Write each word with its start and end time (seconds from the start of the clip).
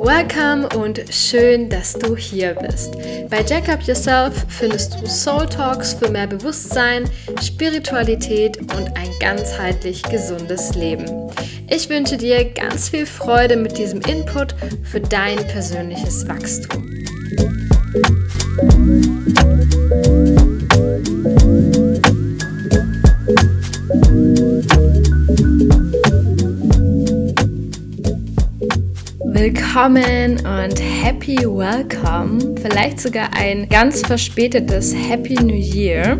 Welcome 0.00 0.68
und 0.76 1.00
schön, 1.10 1.70
dass 1.70 1.92
du 1.92 2.16
hier 2.16 2.54
bist. 2.54 2.96
Bei 3.30 3.44
Jack 3.46 3.68
Up 3.68 3.82
Yourself 3.82 4.34
findest 4.48 5.00
du 5.00 5.06
Soul 5.06 5.46
Talks 5.46 5.94
für 5.94 6.08
mehr 6.10 6.26
Bewusstsein, 6.26 7.08
Spiritualität 7.40 8.58
und 8.58 8.88
ein 8.96 9.10
ganzheitlich 9.20 10.02
gesundes 10.02 10.74
Leben. 10.74 11.27
Ich 11.70 11.90
wünsche 11.90 12.16
dir 12.16 12.46
ganz 12.46 12.88
viel 12.88 13.04
Freude 13.04 13.56
mit 13.56 13.76
diesem 13.76 14.00
Input 14.00 14.54
für 14.84 15.00
dein 15.00 15.36
persönliches 15.48 16.26
Wachstum. 16.26 16.87
Willkommen 29.78 30.38
und 30.38 30.80
happy 30.80 31.36
welcome. 31.38 32.56
Vielleicht 32.60 32.98
sogar 32.98 33.32
ein 33.34 33.68
ganz 33.68 34.04
verspätetes 34.04 34.92
Happy 34.92 35.34
New 35.34 35.54
Year. 35.54 36.18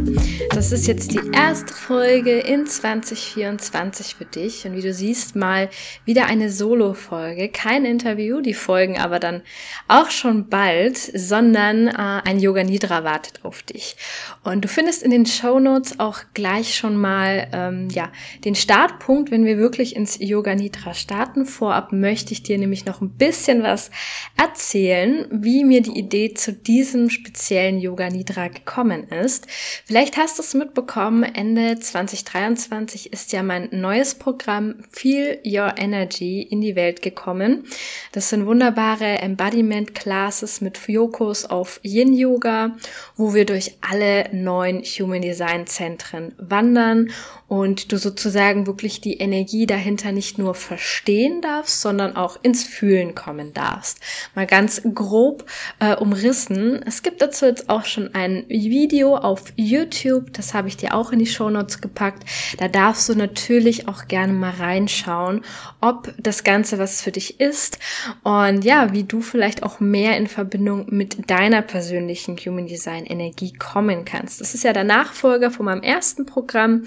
Das 0.50 0.70
ist 0.70 0.86
jetzt 0.86 1.10
die 1.12 1.20
erste 1.32 1.74
Folge 1.74 2.38
in 2.38 2.66
2024 2.66 4.14
für 4.14 4.26
dich. 4.26 4.64
Und 4.64 4.76
wie 4.76 4.80
du 4.80 4.94
siehst, 4.94 5.34
mal 5.34 5.70
wieder 6.04 6.26
eine 6.26 6.52
Solo-Folge. 6.52 7.48
Kein 7.48 7.84
Interview, 7.84 8.40
die 8.40 8.54
folgen 8.54 8.96
aber 8.96 9.18
dann 9.18 9.42
auch 9.88 10.10
schon 10.12 10.48
bald, 10.48 10.96
sondern 10.96 11.88
äh, 11.88 11.92
ein 11.96 12.38
Yoga 12.38 12.62
Nidra 12.62 13.02
wartet 13.02 13.44
auf 13.44 13.64
dich. 13.64 13.96
Und 14.44 14.64
du 14.64 14.68
findest 14.68 15.02
in 15.02 15.10
den 15.10 15.26
Show 15.26 15.58
Notes 15.58 15.98
auch 15.98 16.20
gleich 16.32 16.76
schon 16.76 16.96
mal 16.96 17.48
ähm, 17.52 17.88
ja, 17.90 18.12
den 18.44 18.54
Startpunkt, 18.54 19.32
wenn 19.32 19.44
wir 19.44 19.58
wirklich 19.58 19.96
ins 19.96 20.16
Yoga 20.20 20.54
Nidra 20.54 20.94
starten. 20.94 21.44
Vorab 21.44 21.92
möchte 21.92 22.32
ich 22.32 22.44
dir 22.44 22.56
nämlich 22.56 22.86
noch 22.86 23.00
ein 23.00 23.08
ein 23.08 23.16
bisschen 23.48 23.62
was 23.62 23.90
erzählen, 24.36 25.26
wie 25.30 25.64
mir 25.64 25.80
die 25.80 25.98
Idee 25.98 26.34
zu 26.34 26.52
diesem 26.52 27.08
speziellen 27.08 27.78
Yoga 27.78 28.10
Nidra 28.10 28.48
gekommen 28.48 29.08
ist. 29.08 29.46
Vielleicht 29.86 30.18
hast 30.18 30.38
du 30.38 30.42
es 30.42 30.52
mitbekommen, 30.52 31.22
Ende 31.22 31.78
2023 31.78 33.10
ist 33.10 33.32
ja 33.32 33.42
mein 33.42 33.68
neues 33.70 34.14
Programm 34.14 34.76
Feel 34.90 35.38
Your 35.46 35.74
Energy 35.78 36.42
in 36.42 36.60
die 36.60 36.76
Welt 36.76 37.00
gekommen. 37.00 37.64
Das 38.12 38.28
sind 38.28 38.44
wunderbare 38.44 39.18
Embodiment 39.20 39.94
Classes 39.94 40.60
mit 40.60 40.76
Fokus 40.76 41.46
auf 41.46 41.80
Yin 41.82 42.12
Yoga, 42.12 42.76
wo 43.16 43.32
wir 43.32 43.46
durch 43.46 43.78
alle 43.80 44.28
neun 44.32 44.82
Human 44.82 45.22
Design 45.22 45.66
Zentren 45.66 46.34
wandern 46.36 47.10
und 47.48 47.92
du 47.92 47.96
sozusagen 47.96 48.66
wirklich 48.66 49.00
die 49.00 49.18
Energie 49.18 49.66
dahinter 49.66 50.12
nicht 50.12 50.38
nur 50.38 50.54
verstehen 50.54 51.40
darfst, 51.40 51.80
sondern 51.80 52.14
auch 52.14 52.38
ins 52.42 52.62
Fühlen 52.62 53.14
kommen 53.14 53.54
darfst. 53.54 54.00
Mal 54.34 54.46
ganz 54.46 54.82
grob 54.94 55.46
äh, 55.80 55.96
umrissen. 55.96 56.82
Es 56.86 57.02
gibt 57.02 57.22
dazu 57.22 57.46
jetzt 57.46 57.70
auch 57.70 57.86
schon 57.86 58.14
ein 58.14 58.44
Video 58.48 59.16
auf 59.16 59.44
YouTube, 59.56 60.32
das 60.34 60.52
habe 60.52 60.68
ich 60.68 60.76
dir 60.76 60.94
auch 60.94 61.10
in 61.10 61.18
die 61.18 61.26
Show 61.26 61.48
Notes 61.48 61.80
gepackt. 61.80 62.24
Da 62.58 62.68
darfst 62.68 63.08
du 63.08 63.14
natürlich 63.14 63.88
auch 63.88 64.08
gerne 64.08 64.34
mal 64.34 64.52
reinschauen, 64.52 65.42
ob 65.80 66.12
das 66.18 66.44
Ganze 66.44 66.78
was 66.78 67.00
für 67.00 67.12
dich 67.12 67.40
ist 67.40 67.78
und 68.24 68.64
ja, 68.64 68.92
wie 68.92 69.04
du 69.04 69.22
vielleicht 69.22 69.62
auch 69.62 69.80
mehr 69.80 70.18
in 70.18 70.26
Verbindung 70.26 70.86
mit 70.90 71.30
deiner 71.30 71.62
persönlichen 71.62 72.36
Human 72.36 72.66
Design 72.66 73.06
Energie 73.06 73.54
kommen 73.54 74.04
kannst. 74.04 74.42
Das 74.42 74.54
ist 74.54 74.64
ja 74.64 74.74
der 74.74 74.84
Nachfolger 74.84 75.50
von 75.50 75.64
meinem 75.64 75.82
ersten 75.82 76.26
Programm. 76.26 76.84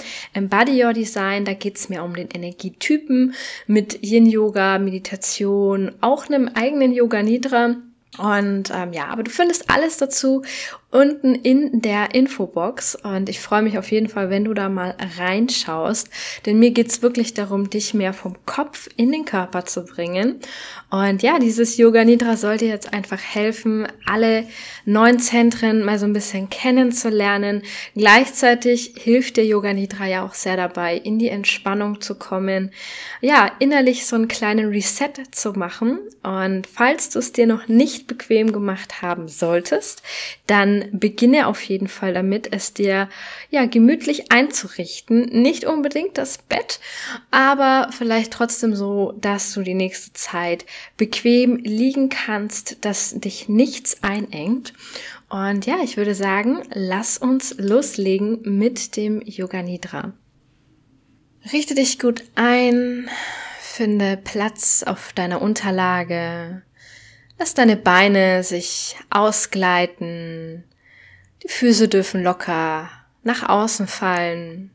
Embody 0.51 0.83
Your 0.83 0.91
Design, 0.91 1.45
da 1.45 1.53
geht 1.53 1.77
es 1.77 1.87
mir 1.87 2.03
um 2.03 2.13
den 2.13 2.27
Energietypen 2.27 3.33
mit 3.67 4.03
Yin 4.03 4.25
Yoga, 4.25 4.79
Meditation, 4.79 5.93
auch 6.01 6.27
einem 6.27 6.49
eigenen 6.53 6.91
Yoga 6.91 7.23
Nidra. 7.23 7.77
Und 8.17 8.69
ähm, 8.75 8.91
ja, 8.91 9.05
aber 9.07 9.23
du 9.23 9.31
findest 9.31 9.69
alles 9.69 9.95
dazu 9.95 10.43
unten 10.91 11.35
in 11.35 11.81
der 11.81 12.13
Infobox 12.13 12.95
und 12.95 13.29
ich 13.29 13.39
freue 13.39 13.61
mich 13.61 13.77
auf 13.77 13.91
jeden 13.91 14.09
Fall, 14.09 14.29
wenn 14.29 14.43
du 14.43 14.53
da 14.53 14.67
mal 14.67 14.95
reinschaust, 15.17 16.09
denn 16.45 16.59
mir 16.59 16.71
geht's 16.71 17.01
wirklich 17.01 17.33
darum, 17.33 17.69
dich 17.69 17.93
mehr 17.93 18.13
vom 18.13 18.35
Kopf 18.45 18.89
in 18.97 19.11
den 19.11 19.23
Körper 19.23 19.65
zu 19.65 19.85
bringen. 19.85 20.39
Und 20.89 21.23
ja, 21.23 21.39
dieses 21.39 21.77
Yoga 21.77 22.03
Nidra 22.03 22.35
sollte 22.35 22.65
jetzt 22.65 22.93
einfach 22.93 23.21
helfen, 23.21 23.87
alle 24.05 24.45
neuen 24.85 25.19
Zentren 25.19 25.83
mal 25.85 25.97
so 25.97 26.05
ein 26.05 26.13
bisschen 26.13 26.49
kennenzulernen. 26.49 27.61
Gleichzeitig 27.95 28.95
hilft 28.97 29.37
der 29.37 29.45
Yoga 29.45 29.71
Nidra 29.71 30.07
ja 30.07 30.25
auch 30.25 30.33
sehr 30.33 30.57
dabei, 30.57 30.97
in 30.97 31.17
die 31.17 31.29
Entspannung 31.29 32.01
zu 32.01 32.15
kommen, 32.15 32.71
ja, 33.21 33.49
innerlich 33.59 34.05
so 34.05 34.17
einen 34.17 34.27
kleinen 34.27 34.69
Reset 34.69 35.13
zu 35.31 35.53
machen. 35.53 35.99
Und 36.23 36.67
falls 36.67 37.09
du 37.09 37.19
es 37.19 37.31
dir 37.31 37.47
noch 37.47 37.69
nicht 37.69 38.07
bequem 38.07 38.51
gemacht 38.51 39.01
haben 39.01 39.29
solltest, 39.29 40.03
dann 40.47 40.80
beginne 40.91 41.47
auf 41.47 41.61
jeden 41.61 41.87
Fall 41.87 42.13
damit, 42.13 42.51
es 42.51 42.73
dir 42.73 43.09
ja 43.49 43.65
gemütlich 43.65 44.31
einzurichten. 44.31 45.41
Nicht 45.41 45.65
unbedingt 45.65 46.17
das 46.17 46.37
Bett, 46.37 46.79
aber 47.31 47.89
vielleicht 47.91 48.33
trotzdem 48.33 48.75
so, 48.75 49.13
dass 49.19 49.53
du 49.53 49.61
die 49.61 49.73
nächste 49.73 50.13
Zeit 50.13 50.65
bequem 50.97 51.57
liegen 51.57 52.09
kannst, 52.09 52.83
dass 52.85 53.13
dich 53.19 53.49
nichts 53.49 54.03
einengt. 54.03 54.73
Und 55.29 55.65
ja, 55.65 55.77
ich 55.83 55.97
würde 55.97 56.13
sagen, 56.13 56.61
lass 56.73 57.17
uns 57.17 57.55
loslegen 57.57 58.39
mit 58.43 58.97
dem 58.97 59.21
Yoga 59.21 59.61
Nidra. 59.61 60.13
Richte 61.53 61.73
dich 61.73 61.99
gut 61.99 62.23
ein, 62.35 63.09
finde 63.59 64.17
Platz 64.17 64.83
auf 64.83 65.13
deiner 65.13 65.41
Unterlage. 65.41 66.61
Lass 67.39 67.55
deine 67.55 67.77
Beine 67.77 68.43
sich 68.43 68.95
ausgleiten. 69.09 70.63
Die 71.43 71.49
Füße 71.49 71.87
dürfen 71.87 72.23
locker 72.23 72.89
nach 73.23 73.47
außen 73.47 73.87
fallen. 73.87 74.71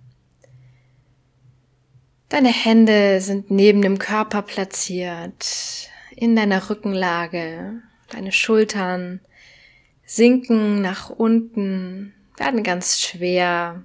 Deine 2.29 2.53
Hände 2.53 3.21
sind 3.21 3.51
neben 3.51 3.83
dem 3.83 3.99
Körper 3.99 4.43
platziert, 4.43 5.89
in 6.15 6.35
deiner 6.35 6.69
Rückenlage. 6.69 7.83
Deine 8.11 8.33
Schultern 8.33 9.21
sinken 10.05 10.81
nach 10.81 11.11
unten, 11.11 12.15
werden 12.37 12.63
ganz 12.63 13.01
schwer. 13.01 13.85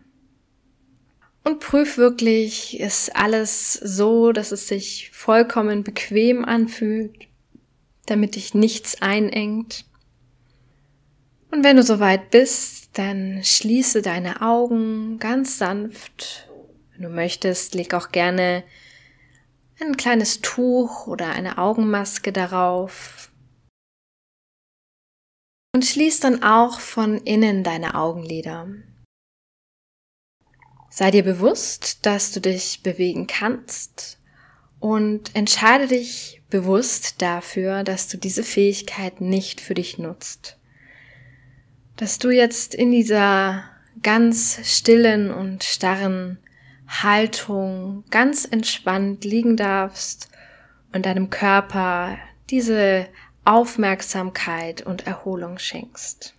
Und 1.43 1.59
prüf 1.59 1.97
wirklich, 1.97 2.79
ist 2.79 3.15
alles 3.15 3.73
so, 3.73 4.31
dass 4.31 4.51
es 4.51 4.67
sich 4.67 5.09
vollkommen 5.11 5.83
bequem 5.83 6.45
anfühlt, 6.45 7.27
damit 8.05 8.35
dich 8.35 8.53
nichts 8.53 9.01
einengt. 9.01 9.85
Und 11.51 11.65
wenn 11.65 11.75
du 11.75 11.83
soweit 11.83 12.31
bist, 12.31 12.97
dann 12.97 13.43
schließe 13.43 14.01
deine 14.01 14.41
Augen 14.41 15.19
ganz 15.19 15.57
sanft. 15.57 16.49
Wenn 16.93 17.03
du 17.03 17.09
möchtest, 17.09 17.75
leg 17.75 17.93
auch 17.93 18.11
gerne 18.11 18.63
ein 19.81 19.97
kleines 19.97 20.39
Tuch 20.39 21.07
oder 21.07 21.31
eine 21.31 21.57
Augenmaske 21.57 22.31
darauf. 22.31 23.31
Und 25.75 25.85
schließ 25.85 26.21
dann 26.21 26.41
auch 26.41 26.79
von 26.79 27.17
innen 27.17 27.65
deine 27.65 27.95
Augenlider. 27.95 28.69
Sei 30.89 31.11
dir 31.11 31.23
bewusst, 31.23 32.05
dass 32.05 32.31
du 32.31 32.39
dich 32.39 32.81
bewegen 32.81 33.27
kannst 33.27 34.19
und 34.79 35.35
entscheide 35.35 35.87
dich 35.87 36.43
bewusst 36.49 37.21
dafür, 37.21 37.83
dass 37.83 38.07
du 38.07 38.17
diese 38.17 38.43
Fähigkeit 38.43 39.19
nicht 39.19 39.59
für 39.59 39.73
dich 39.73 39.97
nutzt 39.97 40.60
dass 42.01 42.17
du 42.17 42.31
jetzt 42.31 42.73
in 42.73 42.89
dieser 42.89 43.63
ganz 44.01 44.59
stillen 44.63 45.31
und 45.31 45.63
starren 45.63 46.39
Haltung 46.87 48.03
ganz 48.09 48.43
entspannt 48.43 49.23
liegen 49.23 49.55
darfst 49.55 50.27
und 50.93 51.05
deinem 51.05 51.29
Körper 51.29 52.17
diese 52.49 53.07
Aufmerksamkeit 53.45 54.81
und 54.81 55.05
Erholung 55.05 55.59
schenkst. 55.59 56.33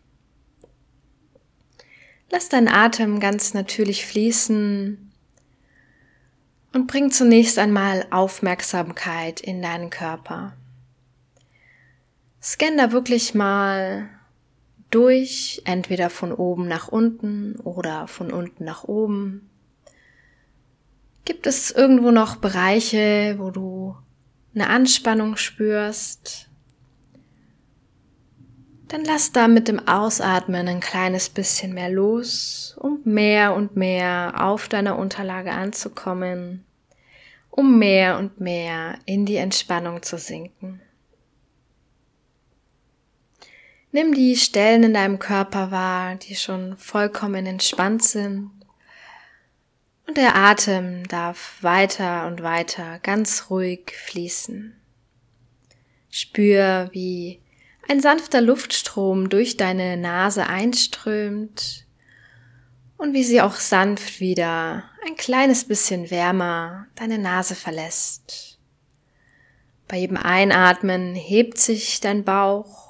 Lass 2.28 2.48
deinen 2.48 2.66
Atem 2.66 3.20
ganz 3.20 3.54
natürlich 3.54 4.04
fließen 4.04 5.12
und 6.72 6.86
bring 6.88 7.12
zunächst 7.12 7.60
einmal 7.60 8.04
Aufmerksamkeit 8.10 9.40
in 9.40 9.62
deinen 9.62 9.90
Körper. 9.90 10.54
Scan 12.42 12.76
da 12.76 12.90
wirklich 12.90 13.32
mal 13.32 14.10
durch, 14.94 15.62
entweder 15.64 16.10
von 16.10 16.32
oben 16.32 16.68
nach 16.68 16.88
unten 16.88 17.56
oder 17.56 18.06
von 18.06 18.32
unten 18.32 18.64
nach 18.64 18.84
oben. 18.84 19.50
Gibt 21.24 21.46
es 21.46 21.70
irgendwo 21.70 22.10
noch 22.10 22.36
Bereiche, 22.36 23.36
wo 23.38 23.50
du 23.50 23.96
eine 24.54 24.68
Anspannung 24.68 25.36
spürst? 25.36 26.50
dann 28.92 29.04
lass 29.06 29.32
da 29.32 29.48
mit 29.48 29.68
dem 29.68 29.88
Ausatmen 29.88 30.68
ein 30.68 30.80
kleines 30.80 31.30
bisschen 31.30 31.72
mehr 31.72 31.88
los, 31.88 32.76
um 32.78 33.00
mehr 33.04 33.54
und 33.54 33.74
mehr 33.74 34.34
auf 34.36 34.68
deiner 34.68 34.98
Unterlage 34.98 35.52
anzukommen, 35.52 36.66
um 37.48 37.78
mehr 37.78 38.18
und 38.18 38.38
mehr 38.38 38.98
in 39.06 39.24
die 39.24 39.36
Entspannung 39.36 40.02
zu 40.02 40.18
sinken. 40.18 40.82
Nimm 43.94 44.14
die 44.14 44.36
Stellen 44.36 44.84
in 44.84 44.94
deinem 44.94 45.18
Körper 45.18 45.70
wahr, 45.70 46.16
die 46.16 46.34
schon 46.34 46.78
vollkommen 46.78 47.44
entspannt 47.44 48.02
sind. 48.02 48.50
Und 50.06 50.16
der 50.16 50.34
Atem 50.34 51.06
darf 51.08 51.58
weiter 51.60 52.26
und 52.26 52.42
weiter 52.42 52.98
ganz 53.00 53.50
ruhig 53.50 53.92
fließen. 53.94 54.74
Spür, 56.10 56.88
wie 56.92 57.42
ein 57.86 58.00
sanfter 58.00 58.40
Luftstrom 58.40 59.28
durch 59.28 59.58
deine 59.58 59.98
Nase 59.98 60.46
einströmt 60.46 61.86
und 62.96 63.12
wie 63.12 63.24
sie 63.24 63.42
auch 63.42 63.56
sanft 63.56 64.20
wieder 64.20 64.84
ein 65.06 65.16
kleines 65.16 65.64
bisschen 65.64 66.10
wärmer 66.10 66.86
deine 66.94 67.18
Nase 67.18 67.54
verlässt. 67.54 68.58
Bei 69.86 69.98
jedem 69.98 70.16
Einatmen 70.16 71.14
hebt 71.14 71.58
sich 71.58 72.00
dein 72.00 72.24
Bauch, 72.24 72.81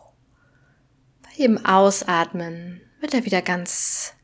jedem 1.35 1.65
Ausatmen 1.65 2.81
wird 3.01 3.15
er 3.15 3.25
wieder 3.25 3.43
ganz 3.43 4.15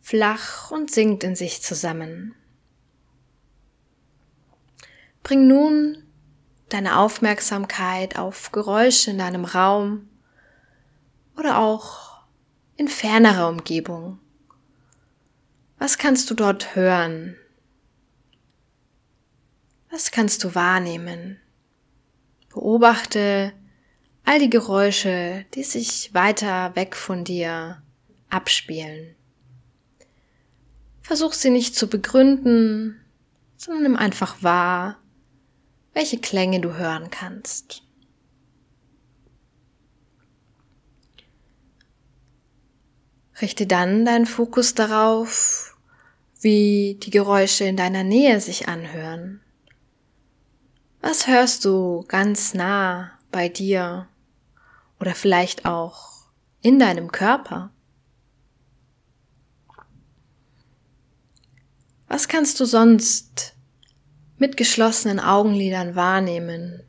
flach 0.00 0.70
und 0.70 0.90
sinkt 0.90 1.24
in 1.24 1.34
sich 1.34 1.62
zusammen. 1.62 2.34
Bring 5.22 5.48
nun 5.48 6.04
deine 6.68 6.98
Aufmerksamkeit 6.98 8.16
auf 8.18 8.52
Geräusche 8.52 9.10
in 9.10 9.18
deinem 9.18 9.44
Raum 9.44 10.08
oder 11.36 11.58
auch 11.58 12.24
in 12.76 12.88
fernerer 12.88 13.48
Umgebung. 13.48 14.20
Was 15.78 15.98
kannst 15.98 16.30
du 16.30 16.34
dort 16.34 16.74
hören? 16.74 17.36
Was 19.90 20.10
kannst 20.10 20.44
du 20.44 20.54
wahrnehmen? 20.54 21.40
Beobachte 22.50 23.52
all 24.26 24.40
die 24.40 24.50
Geräusche, 24.50 25.46
die 25.54 25.62
sich 25.62 26.12
weiter 26.12 26.74
weg 26.74 26.96
von 26.96 27.24
dir 27.24 27.80
abspielen. 28.28 29.14
Versuch 31.00 31.32
sie 31.32 31.50
nicht 31.50 31.76
zu 31.76 31.88
begründen, 31.88 33.00
sondern 33.56 33.84
nimm 33.84 33.96
einfach 33.96 34.42
wahr, 34.42 34.98
welche 35.94 36.18
Klänge 36.18 36.60
du 36.60 36.74
hören 36.74 37.08
kannst. 37.10 37.84
Richte 43.40 43.66
dann 43.66 44.04
deinen 44.04 44.26
Fokus 44.26 44.74
darauf, 44.74 45.76
wie 46.40 46.98
die 47.00 47.10
Geräusche 47.10 47.64
in 47.64 47.76
deiner 47.76 48.02
Nähe 48.02 48.40
sich 48.40 48.66
anhören. 48.66 49.40
Was 51.00 51.28
hörst 51.28 51.64
du 51.64 52.04
ganz 52.08 52.54
nah 52.54 53.12
bei 53.30 53.48
dir 53.48 54.08
oder 55.00 55.14
vielleicht 55.14 55.64
auch 55.66 56.26
in 56.60 56.78
deinem 56.78 57.12
Körper? 57.12 57.70
Was 62.08 62.28
kannst 62.28 62.60
du 62.60 62.64
sonst 62.64 63.56
mit 64.38 64.56
geschlossenen 64.56 65.20
Augenlidern 65.20 65.94
wahrnehmen. 65.96 66.82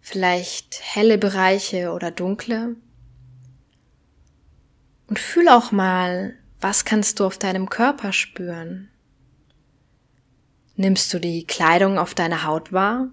Vielleicht 0.00 0.80
helle 0.82 1.18
Bereiche 1.18 1.92
oder 1.92 2.10
dunkle. 2.10 2.76
Und 5.06 5.18
fühl 5.18 5.48
auch 5.48 5.70
mal, 5.70 6.34
was 6.60 6.84
kannst 6.84 7.20
du 7.20 7.26
auf 7.26 7.38
deinem 7.38 7.68
Körper 7.68 8.12
spüren? 8.12 8.90
Nimmst 10.76 11.12
du 11.14 11.20
die 11.20 11.46
Kleidung 11.46 11.98
auf 11.98 12.14
deiner 12.14 12.44
Haut 12.44 12.72
wahr? 12.72 13.08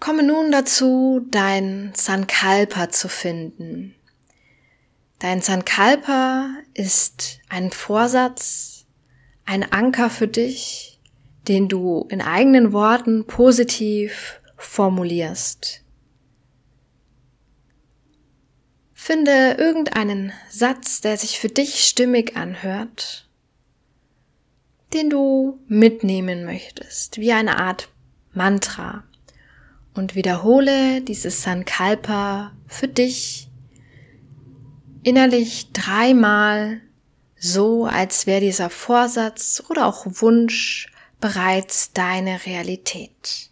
Komme 0.00 0.22
nun 0.22 0.50
dazu, 0.50 1.24
dein 1.30 1.92
Sankalpa 1.94 2.88
zu 2.88 3.08
finden, 3.08 3.94
Dein 5.20 5.42
Sankalpa 5.42 6.48
ist 6.72 7.40
ein 7.50 7.70
Vorsatz, 7.72 8.86
ein 9.44 9.70
Anker 9.70 10.08
für 10.08 10.26
dich, 10.26 10.98
den 11.46 11.68
du 11.68 12.06
in 12.08 12.22
eigenen 12.22 12.72
Worten 12.72 13.26
positiv 13.26 14.40
formulierst. 14.56 15.84
Finde 18.94 19.56
irgendeinen 19.58 20.32
Satz, 20.48 21.02
der 21.02 21.18
sich 21.18 21.38
für 21.38 21.50
dich 21.50 21.84
stimmig 21.86 22.34
anhört, 22.34 23.28
den 24.94 25.10
du 25.10 25.60
mitnehmen 25.68 26.46
möchtest, 26.46 27.18
wie 27.18 27.32
eine 27.32 27.58
Art 27.58 27.90
Mantra 28.32 29.04
und 29.94 30.14
wiederhole 30.14 31.00
dieses 31.02 31.42
Sankalpa 31.42 32.52
für 32.66 32.88
dich 32.88 33.48
innerlich 35.02 35.72
dreimal 35.72 36.80
so, 37.36 37.86
als 37.86 38.26
wäre 38.26 38.40
dieser 38.40 38.70
Vorsatz 38.70 39.62
oder 39.70 39.86
auch 39.86 40.04
Wunsch 40.06 40.92
bereits 41.20 41.92
deine 41.92 42.44
Realität. 42.46 43.49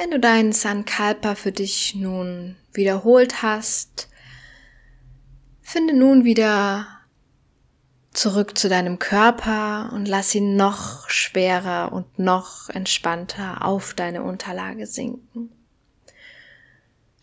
Wenn 0.00 0.12
du 0.12 0.18
deinen 0.18 0.52
Sankalpa 0.52 1.34
für 1.34 1.52
dich 1.52 1.94
nun 1.94 2.56
wiederholt 2.72 3.42
hast, 3.42 4.08
finde 5.60 5.92
nun 5.94 6.24
wieder 6.24 6.86
zurück 8.10 8.56
zu 8.56 8.70
deinem 8.70 8.98
Körper 8.98 9.90
und 9.92 10.08
lass 10.08 10.34
ihn 10.34 10.56
noch 10.56 11.10
schwerer 11.10 11.92
und 11.92 12.18
noch 12.18 12.70
entspannter 12.70 13.62
auf 13.62 13.92
deine 13.92 14.22
Unterlage 14.22 14.86
sinken. 14.86 15.52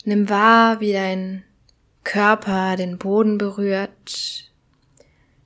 Nimm 0.06 0.30
wahr, 0.30 0.80
wie 0.80 0.94
dein 0.94 1.44
Körper 2.04 2.76
den 2.76 3.00
Boden 3.00 3.40
berührt, 3.40 4.52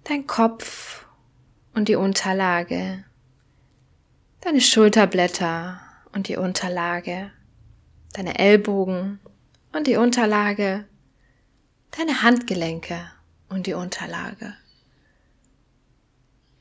dein 0.03 0.27
Kopf 0.27 1.05
und 1.73 1.87
die 1.87 1.95
Unterlage, 1.95 3.05
deine 4.41 4.59
Schulterblätter 4.59 5.79
und 6.13 6.27
die 6.27 6.37
Unterlage, 6.37 7.31
deine 8.13 8.39
Ellbogen 8.39 9.19
und 9.73 9.87
die 9.87 9.95
Unterlage, 9.95 10.85
deine 11.91 12.21
Handgelenke 12.21 12.99
und 13.49 13.67
die 13.67 13.73
Unterlage 13.73 14.53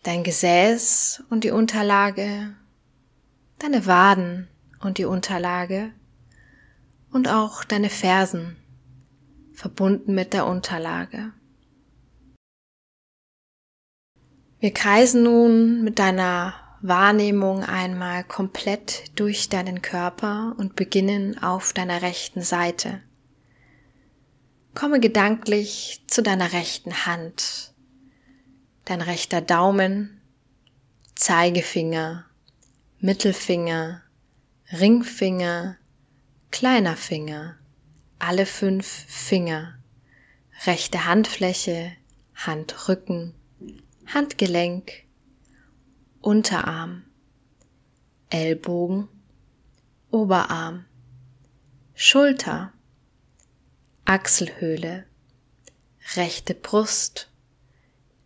dein 0.02 0.24
Gesäß 0.24 1.24
und 1.30 1.44
die 1.44 1.50
Unterlage, 1.50 2.54
deine 3.58 3.86
Waden 3.86 4.48
und 4.80 4.98
die 4.98 5.04
Unterlage 5.04 5.92
und 7.12 7.28
auch 7.28 7.64
deine 7.64 7.90
Fersen 7.90 8.56
verbunden 9.52 10.14
mit 10.14 10.32
der 10.32 10.46
Unterlage. 10.46 11.32
Wir 14.58 14.72
kreisen 14.72 15.22
nun 15.22 15.82
mit 15.82 15.98
deiner 15.98 16.54
Wahrnehmung 16.82 17.64
einmal 17.64 18.24
komplett 18.24 19.18
durch 19.18 19.48
deinen 19.48 19.82
Körper 19.82 20.54
und 20.56 20.76
beginnen 20.76 21.42
auf 21.42 21.72
deiner 21.72 22.02
rechten 22.02 22.42
Seite. 22.42 23.02
Komme 24.74 25.00
gedanklich 25.00 26.02
zu 26.06 26.22
deiner 26.22 26.52
rechten 26.52 27.06
Hand 27.06 27.70
dein 28.90 29.02
rechter 29.02 29.40
Daumen, 29.40 30.20
Zeigefinger, 31.14 32.24
Mittelfinger, 32.98 34.02
Ringfinger, 34.72 35.76
kleiner 36.50 36.96
Finger, 36.96 37.56
alle 38.18 38.46
fünf 38.46 38.86
Finger, 38.86 39.78
rechte 40.66 41.04
Handfläche, 41.04 41.92
Handrücken, 42.34 43.34
Handgelenk, 44.06 45.04
Unterarm, 46.20 47.04
Ellbogen, 48.28 49.08
Oberarm, 50.10 50.84
Schulter, 51.94 52.74
Achselhöhle, 54.04 55.06
rechte 56.16 56.54
Brust, 56.54 57.30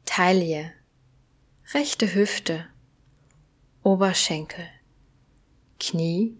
Taille, 0.06 0.72
rechte 1.72 2.12
Hüfte, 2.14 2.66
Oberschenkel, 3.84 4.66
Knie, 5.78 6.36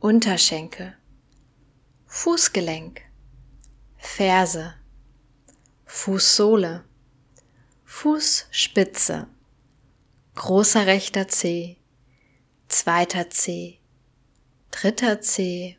Unterschenkel, 0.00 0.96
Fußgelenk, 2.06 3.02
Ferse, 3.96 4.74
Fußsohle, 5.84 6.84
Fußspitze, 7.84 9.28
großer 10.40 10.86
rechter 10.86 11.28
Zeh, 11.28 11.76
zweiter 12.66 13.28
Zeh, 13.28 13.78
dritter 14.70 15.20
Zeh, 15.20 15.76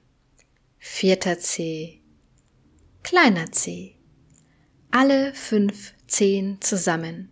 vierter 0.78 1.40
Zeh, 1.40 2.04
kleiner 3.02 3.52
Zeh. 3.52 3.96
Alle 4.92 5.34
fünf 5.34 5.96
Zehen 6.06 6.62
zusammen. 6.62 7.32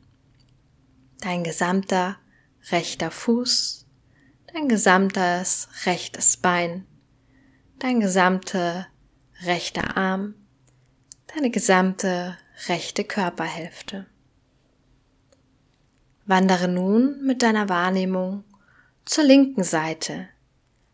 Dein 1.21 1.43
gesamter 1.43 2.17
rechter 2.71 3.11
Fuß, 3.11 3.85
dein 4.51 4.67
gesamtes 4.67 5.67
rechtes 5.85 6.35
Bein, 6.35 6.87
dein 7.77 7.99
gesamter 7.99 8.87
rechter 9.43 9.97
Arm, 9.97 10.33
deine 11.27 11.51
gesamte 11.51 12.39
rechte 12.67 13.03
Körperhälfte. 13.03 14.07
Wandere 16.29 16.67
nun 16.67 17.25
mit 17.25 17.41
deiner 17.41 17.69
Wahrnehmung 17.69 18.43
zur 19.03 19.23
linken 19.23 19.63
Seite, 19.63 20.29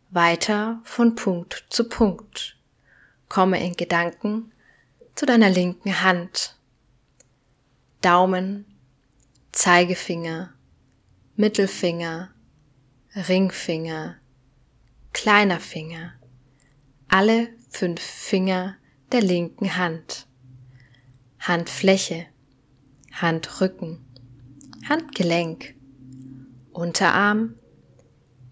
weiter 0.08 0.80
von 0.84 1.14
Punkt 1.14 1.66
zu 1.68 1.90
Punkt. 1.90 2.56
Komme 3.28 3.62
in 3.62 3.74
Gedanken 3.74 4.50
zu 5.14 5.26
deiner 5.26 5.50
linken 5.50 6.02
Hand. 6.02 6.56
Daumen, 8.00 8.64
Zeigefinger, 9.52 10.54
Mittelfinger, 11.34 12.30
Ringfinger, 13.14 14.16
kleiner 15.12 15.60
Finger, 15.60 16.14
alle 17.08 17.50
fünf 17.68 18.00
Finger 18.00 18.78
der 19.12 19.20
linken 19.20 19.76
Hand, 19.76 20.28
Handfläche, 21.40 22.24
Handrücken, 23.12 24.05
Handgelenk, 24.88 25.74
Unterarm, 26.72 27.54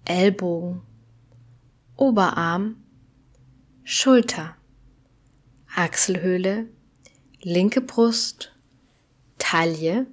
Ellbogen, 0.04 0.82
Oberarm, 1.96 2.82
Schulter, 3.84 4.56
Achselhöhle, 5.74 6.68
linke 7.42 7.80
Brust, 7.80 8.52
Taille, 9.38 10.06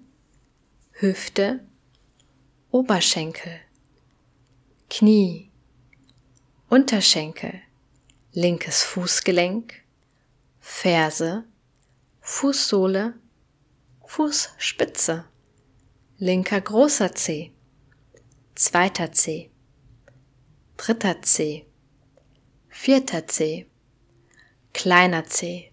Hüfte, 0.91 1.65
Oberschenkel, 2.69 3.59
Knie, 4.89 5.51
Unterschenkel, 6.69 7.61
linkes 8.33 8.83
Fußgelenk, 8.83 9.73
Ferse, 10.59 11.45
Fußsohle, 12.21 13.15
Fußspitze, 14.05 15.25
linker 16.21 16.61
großer 16.61 17.15
Zeh, 17.15 17.49
zweiter 18.53 19.11
Zeh, 19.11 19.49
dritter 20.77 21.19
Zeh, 21.23 21.65
vierter 22.69 23.25
Zeh, 23.25 23.65
kleiner 24.71 25.25
Zeh, 25.25 25.71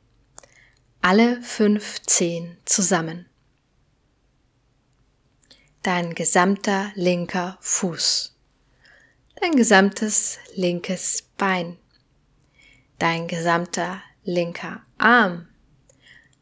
alle 1.03 1.43
fünf 1.43 2.01
Zehen 2.01 2.57
zusammen. 2.65 3.29
Dein 5.83 6.15
gesamter 6.15 6.93
linker 6.95 7.59
Fuß, 7.61 8.35
dein 9.43 9.53
gesamtes 9.55 10.39
linkes 10.55 11.29
Bein, 11.37 11.77
dein 12.99 13.29
gesamter 13.29 14.01
linker 14.25 14.81
Arm, 14.97 15.47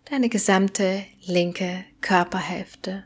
deine 0.04 0.28
gesamte 0.28 1.04
linke 1.22 1.84
Körperhälfte. 2.00 3.02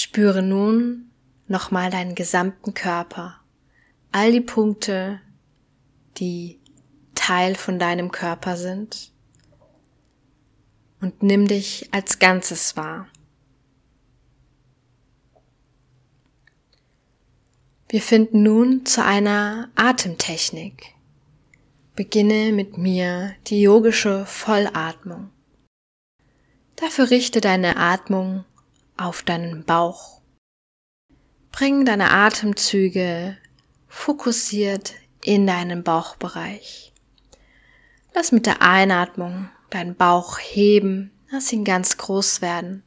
Spüre 0.00 0.42
nun 0.42 1.10
nochmal 1.48 1.90
deinen 1.90 2.14
gesamten 2.14 2.72
Körper, 2.72 3.40
all 4.12 4.30
die 4.30 4.40
Punkte, 4.40 5.20
die 6.18 6.60
Teil 7.16 7.56
von 7.56 7.80
deinem 7.80 8.12
Körper 8.12 8.56
sind 8.56 9.10
und 11.00 11.24
nimm 11.24 11.48
dich 11.48 11.88
als 11.90 12.20
Ganzes 12.20 12.76
wahr. 12.76 13.08
Wir 17.88 18.00
finden 18.00 18.44
nun 18.44 18.86
zu 18.86 19.04
einer 19.04 19.68
Atemtechnik. 19.74 20.94
Beginne 21.96 22.52
mit 22.52 22.78
mir 22.78 23.34
die 23.48 23.62
yogische 23.62 24.26
Vollatmung. 24.26 25.30
Dafür 26.76 27.10
richte 27.10 27.40
deine 27.40 27.78
Atmung 27.78 28.44
auf 28.98 29.22
deinen 29.22 29.64
Bauch. 29.64 30.20
Bring 31.52 31.84
deine 31.84 32.10
Atemzüge 32.10 33.36
fokussiert 33.88 34.94
in 35.24 35.46
deinen 35.46 35.82
Bauchbereich. 35.82 36.92
Lass 38.14 38.32
mit 38.32 38.46
der 38.46 38.62
Einatmung 38.62 39.48
deinen 39.70 39.94
Bauch 39.94 40.38
heben, 40.38 41.12
lass 41.30 41.52
ihn 41.52 41.64
ganz 41.64 41.96
groß 41.96 42.42
werden. 42.42 42.82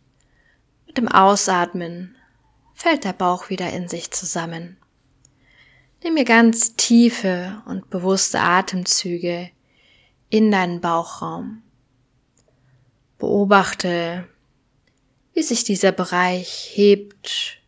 Mit 0.85 0.97
dem 0.97 1.07
Ausatmen 1.07 2.15
fällt 2.73 3.03
der 3.03 3.13
Bauch 3.13 3.49
wieder 3.49 3.71
in 3.71 3.87
sich 3.87 4.11
zusammen. 4.11 4.77
Nimm 6.03 6.15
mir 6.15 6.25
ganz 6.25 6.75
tiefe 6.75 7.61
und 7.65 7.89
bewusste 7.89 8.39
Atemzüge 8.39 9.51
in 10.29 10.51
deinen 10.51 10.81
Bauchraum. 10.81 11.61
Beobachte, 13.19 14.27
wie 15.33 15.43
sich 15.43 15.63
dieser 15.63 15.91
Bereich 15.91 16.71
hebt 16.73 17.61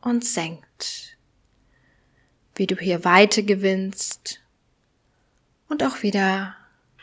und 0.00 0.24
senkt, 0.24 1.18
wie 2.54 2.66
du 2.66 2.76
hier 2.76 3.04
Weite 3.04 3.42
gewinnst 3.42 4.40
und 5.68 5.82
auch 5.82 6.02
wieder 6.02 6.56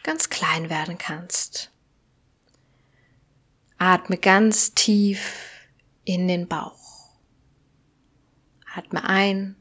ganz 0.03 0.29
klein 0.29 0.69
werden 0.69 0.97
kannst. 0.97 1.71
Atme 3.77 4.17
ganz 4.17 4.73
tief 4.73 5.67
in 6.05 6.27
den 6.27 6.47
Bauch. 6.47 7.09
Atme 8.73 9.03
ein 9.03 9.55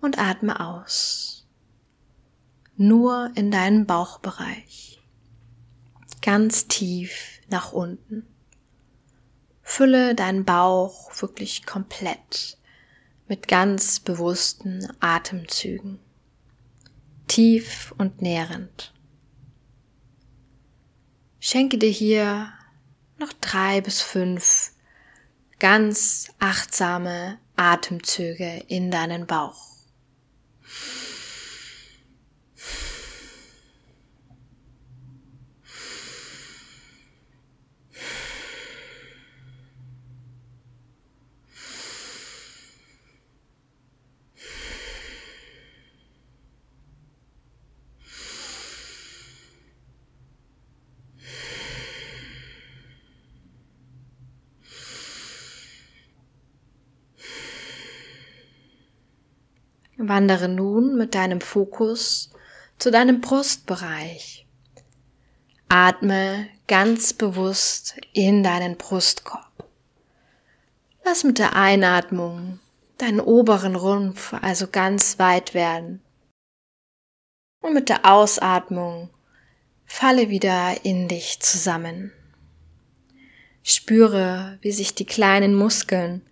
und 0.00 0.18
atme 0.18 0.60
aus. 0.60 1.46
Nur 2.76 3.30
in 3.34 3.50
deinen 3.50 3.86
Bauchbereich. 3.86 5.00
Ganz 6.22 6.66
tief 6.68 7.40
nach 7.48 7.72
unten. 7.72 8.26
Fülle 9.72 10.16
deinen 10.16 10.44
Bauch 10.44 11.12
wirklich 11.22 11.64
komplett 11.64 12.58
mit 13.28 13.46
ganz 13.46 14.00
bewussten 14.00 14.88
Atemzügen. 14.98 16.00
Tief 17.28 17.94
und 17.96 18.20
nährend. 18.20 18.92
Schenke 21.38 21.78
dir 21.78 21.88
hier 21.88 22.52
noch 23.18 23.32
drei 23.34 23.80
bis 23.80 24.02
fünf 24.02 24.72
ganz 25.60 26.32
achtsame 26.40 27.38
Atemzüge 27.54 28.64
in 28.66 28.90
deinen 28.90 29.28
Bauch. 29.28 29.68
Wandere 60.08 60.48
nun 60.48 60.96
mit 60.96 61.14
deinem 61.14 61.42
Fokus 61.42 62.30
zu 62.78 62.90
deinem 62.90 63.20
Brustbereich. 63.20 64.46
Atme 65.68 66.48
ganz 66.66 67.12
bewusst 67.12 67.96
in 68.14 68.42
deinen 68.42 68.78
Brustkorb. 68.78 69.68
Lass 71.04 71.22
mit 71.22 71.38
der 71.38 71.54
Einatmung 71.54 72.60
deinen 72.96 73.20
oberen 73.20 73.76
Rumpf 73.76 74.32
also 74.40 74.68
ganz 74.68 75.18
weit 75.18 75.52
werden. 75.52 76.00
Und 77.60 77.74
mit 77.74 77.90
der 77.90 78.06
Ausatmung 78.10 79.10
falle 79.84 80.30
wieder 80.30 80.82
in 80.82 81.08
dich 81.08 81.40
zusammen. 81.40 82.10
Spüre, 83.62 84.58
wie 84.62 84.72
sich 84.72 84.94
die 84.94 85.04
kleinen 85.04 85.54
Muskeln 85.54 86.22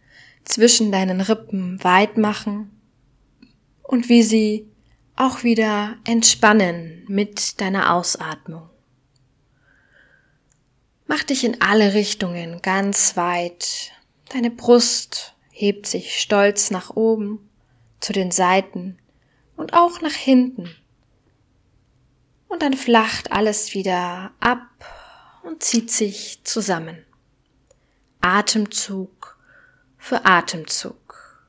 zwischen 0.45 0.91
deinen 0.91 1.21
Rippen 1.21 1.85
weit 1.85 2.17
machen 2.17 2.78
und 3.89 4.11
wie 4.11 4.23
sie 4.23 4.71
auch 5.17 5.43
wieder 5.43 5.97
entspannen 6.07 7.05
mit 7.09 7.61
deiner 7.61 7.95
Ausatmung. 7.95 8.69
Mach 11.07 11.23
dich 11.23 11.43
in 11.43 11.61
alle 11.63 11.95
Richtungen 11.95 12.61
ganz 12.61 13.17
weit. 13.17 13.93
Deine 14.29 14.51
Brust 14.51 15.35
hebt 15.51 15.87
sich 15.87 16.21
stolz 16.21 16.71
nach 16.71 16.91
oben, 16.91 17.49
zu 17.99 18.13
den 18.13 18.31
Seiten 18.31 18.99
und 19.57 19.73
auch 19.73 20.03
nach 20.03 20.13
hinten. 20.13 20.77
Und 22.47 22.61
dann 22.61 22.75
flacht 22.75 23.33
alles 23.33 23.73
wieder 23.73 24.33
ab 24.39 24.69
und 25.43 25.63
zieht 25.63 25.91
sich 25.91 26.45
zusammen. 26.45 27.05
Atemzug 28.21 29.39
für 29.97 30.27
Atemzug. 30.27 31.49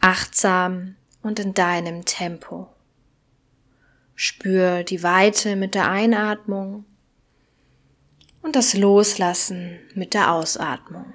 Achtsam 0.00 0.95
und 1.26 1.40
in 1.40 1.54
deinem 1.54 2.04
Tempo. 2.04 2.68
Spür 4.14 4.84
die 4.84 5.02
Weite 5.02 5.56
mit 5.56 5.74
der 5.74 5.90
Einatmung 5.90 6.86
und 8.42 8.54
das 8.54 8.74
Loslassen 8.74 9.80
mit 9.94 10.14
der 10.14 10.32
Ausatmung. 10.32 11.12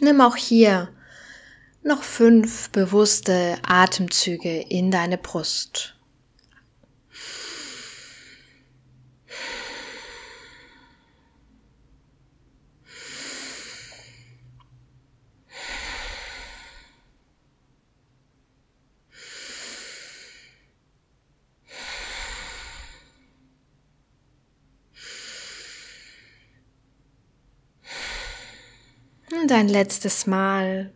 Nimm 0.00 0.20
auch 0.20 0.36
hier 0.36 0.94
noch 1.82 2.02
fünf 2.02 2.68
bewusste 2.70 3.56
Atemzüge 3.66 4.60
in 4.60 4.90
deine 4.90 5.16
Brust. 5.16 5.93
Und 29.44 29.52
ein 29.52 29.68
letztes 29.68 30.26
Mal. 30.26 30.90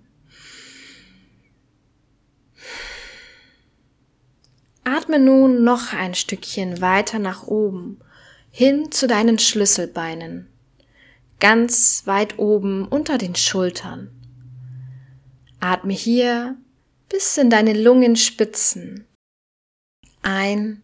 Atme 4.85 5.19
nun 5.19 5.65
noch 5.65 5.93
ein 5.93 6.15
Stückchen 6.15 6.81
weiter 6.81 7.19
nach 7.19 7.47
oben, 7.47 8.01
hin 8.51 8.91
zu 8.91 9.07
deinen 9.07 9.39
Schlüsselbeinen, 9.39 10.49
ganz 11.41 12.05
weit 12.07 12.39
oben 12.39 12.89
unter 12.89 13.19
den 13.19 13.35
Schultern. 13.35 14.11
Atme 15.61 15.93
hier 15.93 16.57
bis 17.11 17.37
in 17.37 17.51
deine 17.51 17.75
Lungenspitzen 17.75 19.07
ein 20.23 20.83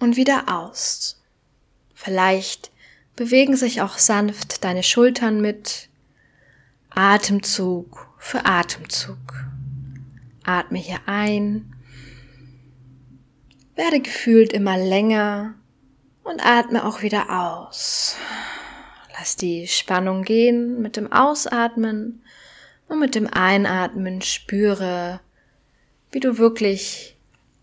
und 0.00 0.16
wieder 0.16 0.52
aus. 0.52 1.22
Vielleicht 1.94 2.72
bewegen 3.14 3.56
sich 3.56 3.80
auch 3.80 3.96
sanft 3.96 4.64
deine 4.64 4.82
Schultern 4.82 5.40
mit, 5.40 5.88
Atemzug 6.98 8.08
für 8.16 8.46
Atemzug. 8.46 9.18
Atme 10.44 10.78
hier 10.78 11.00
ein, 11.04 11.74
werde 13.74 14.00
gefühlt 14.00 14.54
immer 14.54 14.78
länger 14.78 15.56
und 16.24 16.42
atme 16.42 16.86
auch 16.86 17.02
wieder 17.02 17.28
aus. 17.28 18.16
Lass 19.12 19.36
die 19.36 19.68
Spannung 19.68 20.22
gehen 20.22 20.80
mit 20.80 20.96
dem 20.96 21.12
Ausatmen 21.12 22.24
und 22.88 22.98
mit 22.98 23.14
dem 23.14 23.26
Einatmen 23.30 24.22
spüre, 24.22 25.20
wie 26.12 26.20
du 26.20 26.38
wirklich 26.38 27.18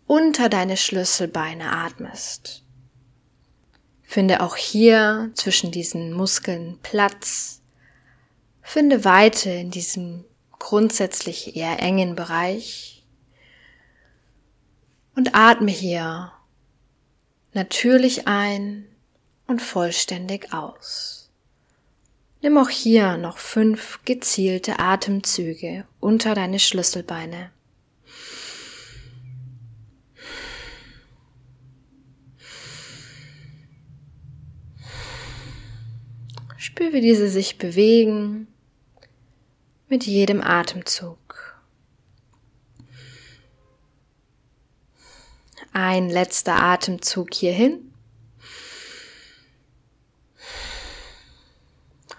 unter 0.05 0.47
deine 0.47 0.77
Schlüsselbeine 0.77 1.71
atmest. 1.71 2.63
Finde 4.03 4.41
auch 4.41 4.57
hier 4.57 5.31
zwischen 5.33 5.71
diesen 5.71 6.13
Muskeln 6.13 6.77
Platz 6.83 7.62
Finde 8.63 9.05
Weite 9.05 9.51
in 9.51 9.69
diesem 9.69 10.25
grundsätzlich 10.57 11.55
eher 11.55 11.79
engen 11.79 12.15
Bereich 12.15 13.05
und 15.15 15.35
atme 15.35 15.69
hier 15.69 16.31
natürlich 17.53 18.27
ein 18.27 18.87
und 19.45 19.61
vollständig 19.61 20.53
aus. 20.53 21.29
Nimm 22.41 22.57
auch 22.57 22.69
hier 22.69 23.17
noch 23.17 23.37
fünf 23.37 23.99
gezielte 24.05 24.79
Atemzüge 24.79 25.85
unter 25.99 26.33
deine 26.33 26.59
Schlüsselbeine. 26.59 27.51
Spür, 36.57 36.93
wie 36.93 37.01
diese 37.01 37.29
sich 37.29 37.57
bewegen 37.57 38.47
mit 39.93 40.07
jedem 40.07 40.41
Atemzug. 40.41 41.55
Ein 45.71 46.09
letzter 46.09 46.55
Atemzug 46.55 47.31
hierhin. 47.31 47.93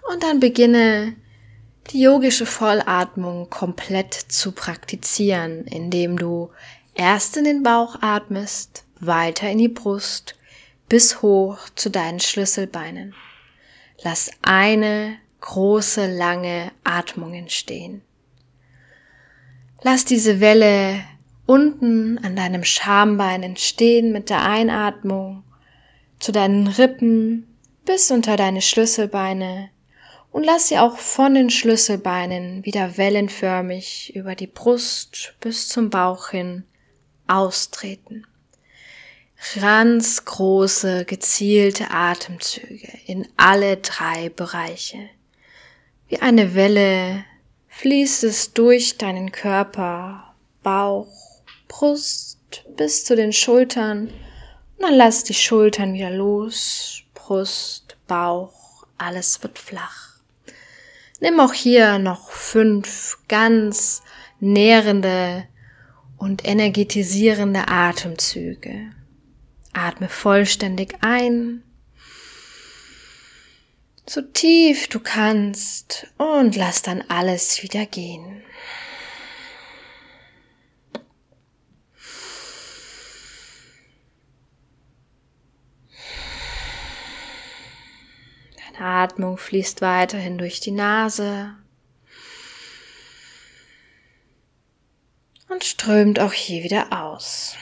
Und 0.09 0.23
dann 0.23 0.39
beginne 0.39 1.17
die 1.91 2.01
yogische 2.01 2.47
Vollatmung 2.47 3.51
komplett 3.51 4.15
zu 4.15 4.53
praktizieren, 4.53 5.67
indem 5.67 6.17
du 6.17 6.53
erst 6.95 7.37
in 7.37 7.43
den 7.43 7.65
Bauch 7.65 8.01
atmest, 8.03 8.85
weiter 9.01 9.51
in 9.51 9.59
die 9.59 9.67
Brust, 9.67 10.37
bis 10.89 11.23
hoch 11.23 11.59
zu 11.75 11.91
deinen 11.91 12.21
Schlüsselbeinen. 12.21 13.17
Lass 14.05 14.31
eine 14.43 15.19
große, 15.45 16.07
lange 16.07 16.73
Atmungen 16.85 17.51
stehen. 17.51 18.01
Lass 19.83 20.07
diese 20.07 20.41
Welle 20.41 21.05
unten 21.45 22.19
an 22.25 22.35
deinem 22.35 22.65
Schambein 22.65 23.43
entstehen 23.43 24.11
mit 24.11 24.31
der 24.31 24.43
Einatmung 24.43 25.45
zu 26.19 26.33
deinen 26.33 26.67
Rippen 26.67 27.47
bis 27.85 28.11
unter 28.11 28.39
deine 28.39 28.63
Schlüsselbeine 28.63 29.69
und 30.33 30.45
lass 30.45 30.69
sie 30.69 30.79
auch 30.79 30.97
von 30.97 31.35
den 31.35 31.51
Schlüsselbeinen 31.51 32.65
wieder 32.65 32.97
wellenförmig 32.97 34.17
über 34.17 34.35
die 34.35 34.47
Brust 34.47 35.35
bis 35.41 35.69
zum 35.69 35.91
Bauch 35.91 36.31
hin 36.31 36.65
austreten. 37.27 38.27
Ganz 39.61 40.25
große, 40.25 41.05
gezielte 41.05 41.91
Atemzüge 41.91 42.89
in 43.05 43.29
alle 43.37 43.77
drei 43.77 44.31
Bereiche. 44.31 45.11
Wie 46.15 46.23
eine 46.23 46.55
Welle 46.55 47.25
fließt 47.67 48.23
es 48.23 48.53
durch 48.53 48.99
deinen 48.99 49.33
Körper, 49.33 50.33
Bauch, 50.63 51.43
Brust 51.67 52.39
bis 52.77 53.05
zu 53.05 53.17
den 53.17 53.33
Schultern 53.33 54.03
und 54.77 54.83
dann 54.83 54.95
lass 54.95 55.25
die 55.25 55.35
Schultern 55.35 55.93
wieder 55.93 56.11
los, 56.11 57.03
Brust, 57.15 57.97
Bauch, 58.07 58.87
alles 58.97 59.43
wird 59.43 59.59
flach. 59.59 60.21
Nimm 61.19 61.41
auch 61.41 61.53
hier 61.53 61.99
noch 61.99 62.31
fünf 62.31 63.19
ganz 63.27 64.05
nährende 64.39 65.49
und 66.17 66.47
energetisierende 66.47 67.67
Atemzüge. 67.67 68.93
Atme 69.73 70.09
vollständig 70.09 70.95
ein 71.01 71.65
so 74.07 74.21
tief 74.21 74.89
du 74.89 75.01
kannst 75.01 76.07
und 76.19 76.57
lass 76.57 76.83
dann 76.83 77.03
alles 77.09 77.63
wieder 77.63 77.87
gehen. 77.87 78.43
Deine 88.73 88.87
Atmung 88.87 89.39
fließt 89.39 89.81
weiterhin 89.81 90.37
durch 90.37 90.61
die 90.61 90.73
Nase 90.73 91.57
und 95.49 95.65
strömt 95.65 96.21
auch 96.21 96.33
hier 96.33 96.65
wieder 96.65 96.93
aus. 96.93 97.57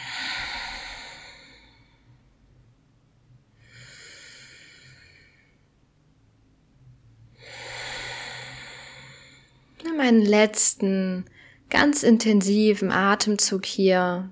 Nimm 9.92 10.00
einen 10.00 10.22
letzten, 10.22 11.26
ganz 11.70 12.02
intensiven 12.02 12.90
Atemzug 12.90 13.66
hier. 13.66 14.30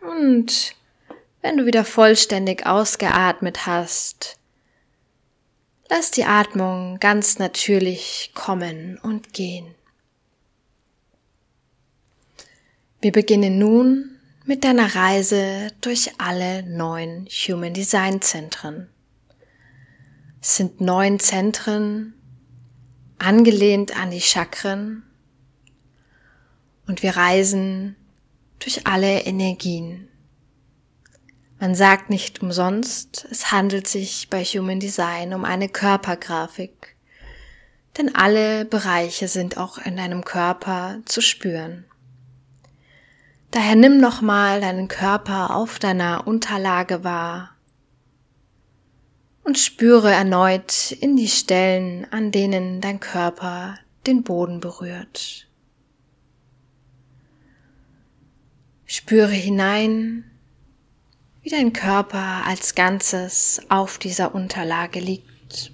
Und 0.00 0.76
wenn 1.42 1.56
du 1.56 1.66
wieder 1.66 1.84
vollständig 1.84 2.64
ausgeatmet 2.64 3.66
hast, 3.66 4.40
Lass 5.92 6.12
die 6.12 6.24
Atmung 6.24 7.00
ganz 7.00 7.40
natürlich 7.40 8.30
kommen 8.32 8.96
und 9.02 9.32
gehen. 9.32 9.74
Wir 13.00 13.10
beginnen 13.10 13.58
nun 13.58 14.19
mit 14.50 14.64
deiner 14.64 14.96
Reise 14.96 15.68
durch 15.80 16.10
alle 16.18 16.64
neun 16.64 17.28
Human 17.30 17.72
Design 17.72 18.20
Zentren. 18.20 18.88
Es 20.42 20.56
sind 20.56 20.80
neun 20.80 21.20
Zentren, 21.20 22.14
angelehnt 23.20 23.96
an 23.96 24.10
die 24.10 24.20
Chakren 24.20 25.04
und 26.88 27.04
wir 27.04 27.16
reisen 27.16 27.94
durch 28.58 28.88
alle 28.88 29.20
Energien. 29.20 30.08
Man 31.60 31.76
sagt 31.76 32.10
nicht 32.10 32.42
umsonst, 32.42 33.28
es 33.30 33.52
handelt 33.52 33.86
sich 33.86 34.30
bei 34.30 34.42
Human 34.42 34.80
Design 34.80 35.32
um 35.32 35.44
eine 35.44 35.68
Körpergrafik, 35.68 36.96
denn 37.98 38.16
alle 38.16 38.64
Bereiche 38.64 39.28
sind 39.28 39.58
auch 39.58 39.78
in 39.78 39.96
deinem 39.96 40.24
Körper 40.24 40.98
zu 41.04 41.20
spüren. 41.20 41.84
Daher 43.50 43.74
nimm 43.74 43.98
nochmal 43.98 44.60
deinen 44.60 44.86
Körper 44.86 45.56
auf 45.56 45.80
deiner 45.80 46.26
Unterlage 46.26 47.02
wahr 47.02 47.56
und 49.42 49.58
spüre 49.58 50.12
erneut 50.12 50.92
in 50.92 51.16
die 51.16 51.28
Stellen, 51.28 52.06
an 52.12 52.30
denen 52.30 52.80
dein 52.80 53.00
Körper 53.00 53.76
den 54.06 54.22
Boden 54.22 54.60
berührt. 54.60 55.48
Spüre 58.86 59.32
hinein, 59.32 60.30
wie 61.42 61.50
dein 61.50 61.72
Körper 61.72 62.44
als 62.46 62.76
Ganzes 62.76 63.62
auf 63.68 63.98
dieser 63.98 64.32
Unterlage 64.32 65.00
liegt, 65.00 65.72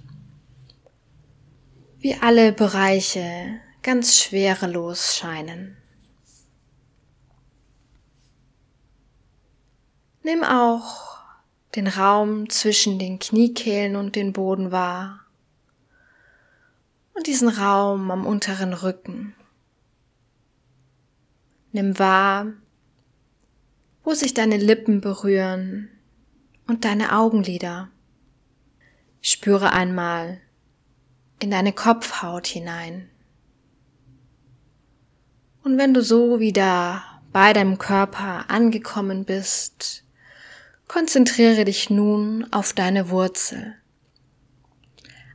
wie 1.99 2.15
alle 2.15 2.53
Bereiche 2.53 3.59
ganz 3.83 4.15
schwerelos 4.15 5.15
scheinen. 5.15 5.76
Nimm 10.27 10.43
auch 10.43 11.21
den 11.73 11.87
Raum 11.87 12.49
zwischen 12.49 12.99
den 12.99 13.17
Kniekehlen 13.17 13.95
und 13.95 14.17
den 14.17 14.33
Boden 14.33 14.73
wahr 14.73 15.21
und 17.13 17.27
diesen 17.27 17.47
Raum 17.47 18.11
am 18.11 18.25
unteren 18.25 18.73
Rücken. 18.73 19.33
Nimm 21.71 21.97
wahr, 21.97 22.47
wo 24.03 24.13
sich 24.15 24.33
deine 24.33 24.57
Lippen 24.57 24.99
berühren 24.99 25.87
und 26.67 26.83
deine 26.83 27.13
Augenlider. 27.13 27.87
Spüre 29.21 29.71
einmal 29.71 30.41
in 31.39 31.51
deine 31.51 31.71
Kopfhaut 31.71 32.47
hinein. 32.47 33.09
Und 35.63 35.77
wenn 35.77 35.93
du 35.93 36.03
so 36.03 36.41
wieder 36.41 37.01
bei 37.31 37.53
deinem 37.53 37.77
Körper 37.77 38.49
angekommen 38.49 39.23
bist, 39.23 40.03
konzentriere 40.87 41.65
dich 41.65 41.89
nun 41.89 42.51
auf 42.51 42.73
deine 42.73 43.09
Wurzel. 43.09 43.75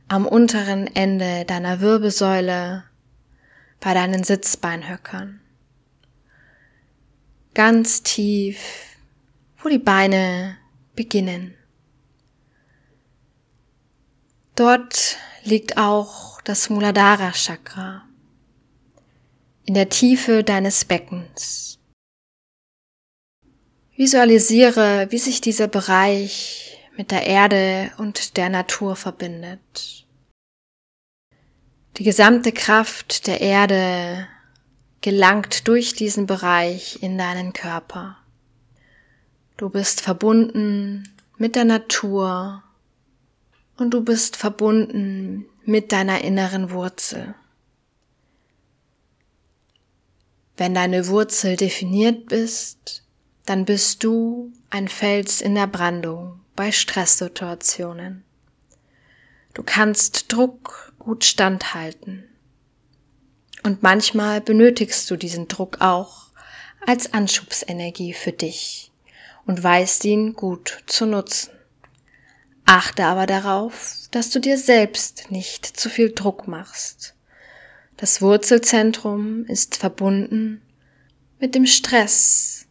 Am 0.07 0.25
unteren 0.25 0.87
Ende 0.95 1.45
deiner 1.45 1.79
Wirbelsäule 1.79 2.83
bei 3.79 3.93
deinen 3.93 4.23
Sitzbeinhöckern 4.23 5.43
ganz 7.53 8.03
tief, 8.03 8.57
wo 9.61 9.69
die 9.69 9.79
Beine 9.79 10.57
beginnen. 10.95 11.55
Dort 14.55 15.17
liegt 15.43 15.77
auch 15.77 16.41
das 16.41 16.69
Muladhara 16.69 17.31
Chakra 17.31 18.03
in 19.65 19.73
der 19.73 19.89
Tiefe 19.89 20.43
deines 20.43 20.85
Beckens. 20.85 21.79
Visualisiere, 23.95 25.07
wie 25.11 25.19
sich 25.19 25.39
dieser 25.39 25.67
Bereich 25.67 26.79
mit 26.97 27.11
der 27.11 27.27
Erde 27.27 27.91
und 27.97 28.37
der 28.37 28.49
Natur 28.49 28.95
verbindet. 28.95 30.07
Die 31.97 32.03
gesamte 32.03 32.51
Kraft 32.51 33.27
der 33.27 33.41
Erde 33.41 34.27
gelangt 35.01 35.67
durch 35.67 35.93
diesen 35.93 36.25
Bereich 36.25 37.03
in 37.03 37.19
deinen 37.19 37.53
Körper. 37.53 38.17
Du 39.57 39.69
bist 39.69 40.01
verbunden 40.01 41.13
mit 41.37 41.55
der 41.55 41.65
Natur 41.65 42.63
und 43.77 43.93
du 43.93 44.03
bist 44.03 44.37
verbunden 44.37 45.45
mit 45.65 45.91
deiner 45.91 46.23
inneren 46.23 46.71
Wurzel. 46.71 47.35
Wenn 50.57 50.73
deine 50.73 51.07
Wurzel 51.07 51.57
definiert 51.57 52.25
bist, 52.27 53.02
dann 53.45 53.65
bist 53.65 54.03
du 54.03 54.51
ein 54.69 54.87
Fels 54.87 55.41
in 55.41 55.55
der 55.55 55.67
Brandung 55.67 56.39
bei 56.55 56.71
Stresssituationen. 56.71 58.23
Du 59.53 59.63
kannst 59.63 60.31
Druck 60.31 60.93
gut 60.99 61.25
standhalten. 61.25 62.23
Und 63.63 63.83
manchmal 63.83 64.41
benötigst 64.41 65.09
du 65.09 65.15
diesen 65.15 65.47
Druck 65.47 65.79
auch 65.79 66.27
als 66.85 67.13
Anschubsenergie 67.13 68.13
für 68.13 68.31
dich 68.31 68.91
und 69.45 69.61
weißt 69.61 70.03
ihn 70.05 70.33
gut 70.33 70.83
zu 70.85 71.05
nutzen. 71.05 71.51
Achte 72.65 73.05
aber 73.05 73.25
darauf, 73.25 73.95
dass 74.11 74.29
du 74.29 74.39
dir 74.39 74.57
selbst 74.57 75.31
nicht 75.31 75.65
zu 75.65 75.89
viel 75.89 76.13
Druck 76.13 76.47
machst. 76.47 77.13
Das 77.97 78.21
Wurzelzentrum 78.21 79.45
ist 79.45 79.75
verbunden 79.75 80.61
mit 81.39 81.55
dem 81.55 81.65
Stress, 81.65 82.62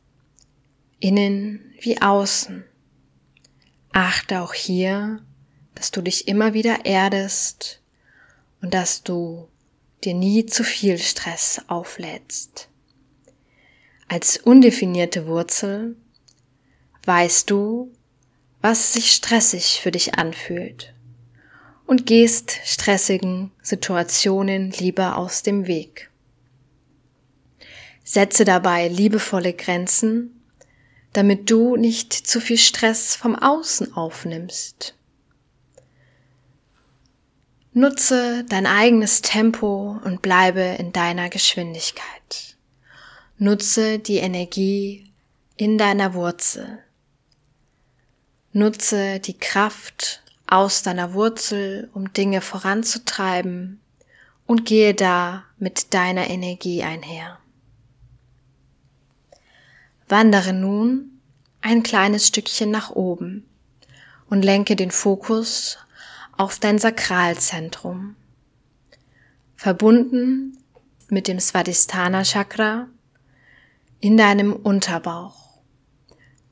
innen 1.03 1.75
wie 1.81 2.01
außen. 2.01 2.65
Achte 3.93 4.41
auch 4.41 4.55
hier, 4.55 5.21
dass 5.75 5.91
du 5.91 6.01
dich 6.01 6.29
immer 6.29 6.55
wieder 6.55 6.85
erdest 6.85 7.83
und 8.63 8.73
dass 8.73 9.03
du 9.03 9.49
dir 10.05 10.15
nie 10.15 10.47
zu 10.47 10.65
viel 10.65 10.99
Stress 10.99 11.61
auflädst. 11.67 12.69
Als 14.09 14.37
undefinierte 14.37 15.27
Wurzel 15.27 15.97
weißt 17.05 17.51
du, 17.51 17.93
was 18.61 18.93
sich 18.93 19.13
stressig 19.13 19.81
für 19.83 19.91
dich 19.91 20.15
anfühlt 20.15 20.95
und 21.87 22.07
gehst 22.07 22.61
stressigen 22.65 23.51
Situationen 23.61 24.71
lieber 24.71 25.17
aus 25.17 25.43
dem 25.43 25.67
Weg. 25.67 26.11
Setze 28.05 28.45
dabei 28.45 28.89
liebevolle 28.89 29.53
Grenzen, 29.53 30.42
damit 31.13 31.51
du 31.51 31.77
nicht 31.77 32.13
zu 32.13 32.41
viel 32.41 32.59
Stress 32.59 33.17
vom 33.17 33.37
Außen 33.37 33.95
aufnimmst. 33.95 34.95
Nutze 37.75 38.45
dein 38.49 38.67
eigenes 38.67 39.23
Tempo 39.23 39.99
und 40.05 40.21
bleibe 40.21 40.61
in 40.61 40.93
deiner 40.93 41.31
Geschwindigkeit. 41.31 42.57
Nutze 43.39 43.99
die 43.99 44.19
Energie 44.19 45.11
in 45.57 45.79
deiner 45.79 46.15
Wurzel. 46.15 46.79
Nutze 48.53 49.21
die 49.21 49.39
Kraft 49.39 50.23
aus 50.47 50.83
deiner 50.83 51.15
Wurzel, 51.15 51.89
um 51.95 52.13
Dinge 52.13 52.43
voranzutreiben 52.43 53.81
und 54.47 54.67
gehe 54.67 54.93
da 54.93 55.45
mit 55.59 55.95
deiner 55.95 56.29
Energie 56.29 56.83
einher. 56.83 57.39
Wandere 60.13 60.53
nun 60.53 61.23
ein 61.63 61.83
kleines 61.83 62.27
Stückchen 62.27 62.71
nach 62.71 62.91
oben 62.91 63.47
und 64.29 64.43
lenke 64.43 64.77
den 64.77 64.91
Fokus 64.91 65.79
auf 66.37 66.59
dein 66.59 66.79
Sakralzentrum. 66.79 68.15
Verbunden 69.57 70.59
mit 71.09 71.29
dem 71.29 71.41
Svadhisthana 71.41 72.25
Chakra 72.25 72.89
in 74.01 74.19
deinem 74.19 74.53
Unterbauch. 74.53 75.63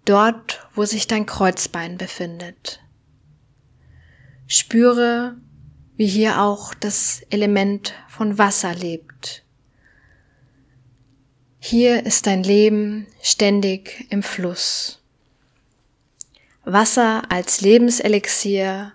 Dort, 0.06 0.66
wo 0.74 0.86
sich 0.86 1.06
dein 1.06 1.26
Kreuzbein 1.26 1.98
befindet. 1.98 2.80
Spüre, 4.46 5.36
wie 5.96 6.06
hier 6.06 6.40
auch 6.40 6.72
das 6.72 7.20
Element 7.28 7.92
von 8.08 8.38
Wasser 8.38 8.74
lebt. 8.74 9.44
Hier 11.62 12.06
ist 12.06 12.26
dein 12.26 12.42
Leben 12.42 13.06
ständig 13.20 14.06
im 14.08 14.22
Fluss. 14.22 14.98
Wasser 16.64 17.30
als 17.30 17.60
Lebenselixier 17.60 18.92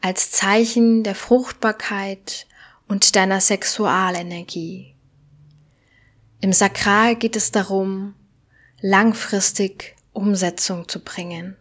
als 0.00 0.30
Zeichen 0.30 1.02
der 1.02 1.16
Fruchtbarkeit 1.16 2.46
und 2.86 3.16
deiner 3.16 3.40
Sexualenergie. 3.40 4.94
Im 6.40 6.52
Sakral 6.52 7.16
geht 7.16 7.34
es 7.34 7.50
darum, 7.50 8.14
langfristig 8.80 9.96
Umsetzung 10.12 10.88
zu 10.88 11.02
bringen. 11.02 11.56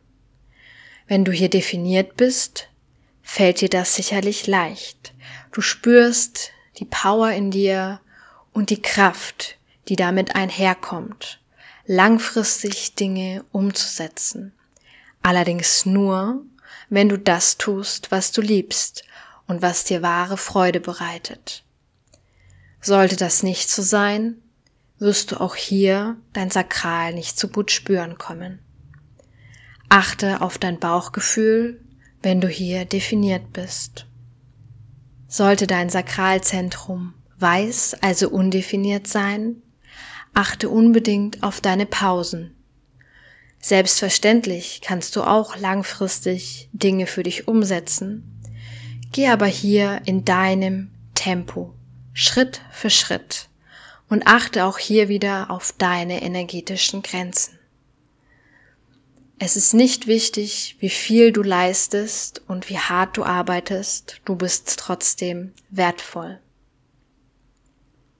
Wenn 1.08 1.26
du 1.26 1.32
hier 1.32 1.50
definiert 1.50 2.15
bist, 2.15 2.69
fällt 3.23 3.62
dir 3.62 3.69
das 3.69 3.95
sicherlich 3.95 4.45
leicht. 4.45 5.15
Du 5.52 5.62
spürst 5.62 6.52
die 6.78 6.86
Power 6.86 7.32
in 7.32 7.50
dir 7.50 8.02
und 8.54 8.69
die 8.69 8.84
Kraft, 8.84 9.57
die 9.88 9.95
damit 9.95 10.36
einherkommt, 10.36 11.39
langfristig 11.86 12.95
Dinge 12.95 13.45
umzusetzen. 13.52 14.54
Allerdings 15.21 15.86
nur, 15.86 16.43
wenn 16.89 17.10
du 17.10 17.17
das 17.17 17.58
tust, 17.58 18.12
was 18.12 18.32
du 18.32 18.41
liebst 18.41 19.04
und 19.47 19.62
was 19.62 19.84
dir 19.84 20.02
wahre 20.02 20.38
Freude 20.38 20.80
bereitet. 20.80 21.63
Sollte 22.82 23.15
das 23.15 23.43
nicht 23.43 23.69
so 23.69 23.82
sein, 23.82 24.36
wirst 25.00 25.32
du 25.32 25.41
auch 25.41 25.56
hier 25.56 26.17
dein 26.34 26.50
Sakral 26.50 27.13
nicht 27.13 27.39
so 27.39 27.47
gut 27.47 27.71
spüren 27.71 28.17
kommen. 28.17 28.60
Achte 29.89 30.41
auf 30.41 30.58
dein 30.58 30.80
Bauchgefühl, 30.80 31.82
wenn 32.21 32.41
du 32.41 32.47
hier 32.47 32.86
definiert 32.86 33.54
bist. 33.54 34.06
Sollte 35.28 35.67
dein 35.67 35.89
Sakralzentrum 35.89 37.13
weiß, 37.39 37.97
also 38.02 38.30
undefiniert 38.30 39.08
sein, 39.08 39.62
achte 40.38 40.69
unbedingt 40.69 41.41
auf 41.41 41.62
deine 41.62 41.88
Pausen. 41.88 42.56
Selbstverständlich 43.60 44.82
kannst 44.84 45.15
du 45.15 45.23
auch 45.23 45.58
langfristig 45.58 46.69
Dinge 46.73 47.08
für 47.08 47.23
dich 47.23 47.47
umsetzen. 47.47 48.39
Geh 49.12 49.30
aber 49.30 49.47
hier 49.47 50.00
in 50.06 50.26
deinem 50.26 50.91
Tempo, 51.15 51.73
Schritt 52.13 52.62
für 52.71 52.91
Schritt 52.91 53.50
und 54.10 54.28
achte 54.28 54.65
auch 54.65 54.78
hier 54.78 55.10
wieder 55.10 55.50
auf 55.50 55.73
deine 55.76 56.21
energetischen 56.21 57.02
Grenzen. 57.02 57.58
Es 59.39 59.56
ist 59.56 59.73
nicht 59.73 60.06
wichtig, 60.06 60.76
wie 60.80 60.89
viel 60.89 61.32
du 61.32 61.41
leistest 61.41 62.43
und 62.47 62.69
wie 62.69 62.78
hart 62.78 63.17
du 63.17 63.23
arbeitest, 63.23 64.21
du 64.23 64.36
bist 64.36 64.78
trotzdem 64.78 65.54
wertvoll. 65.71 66.39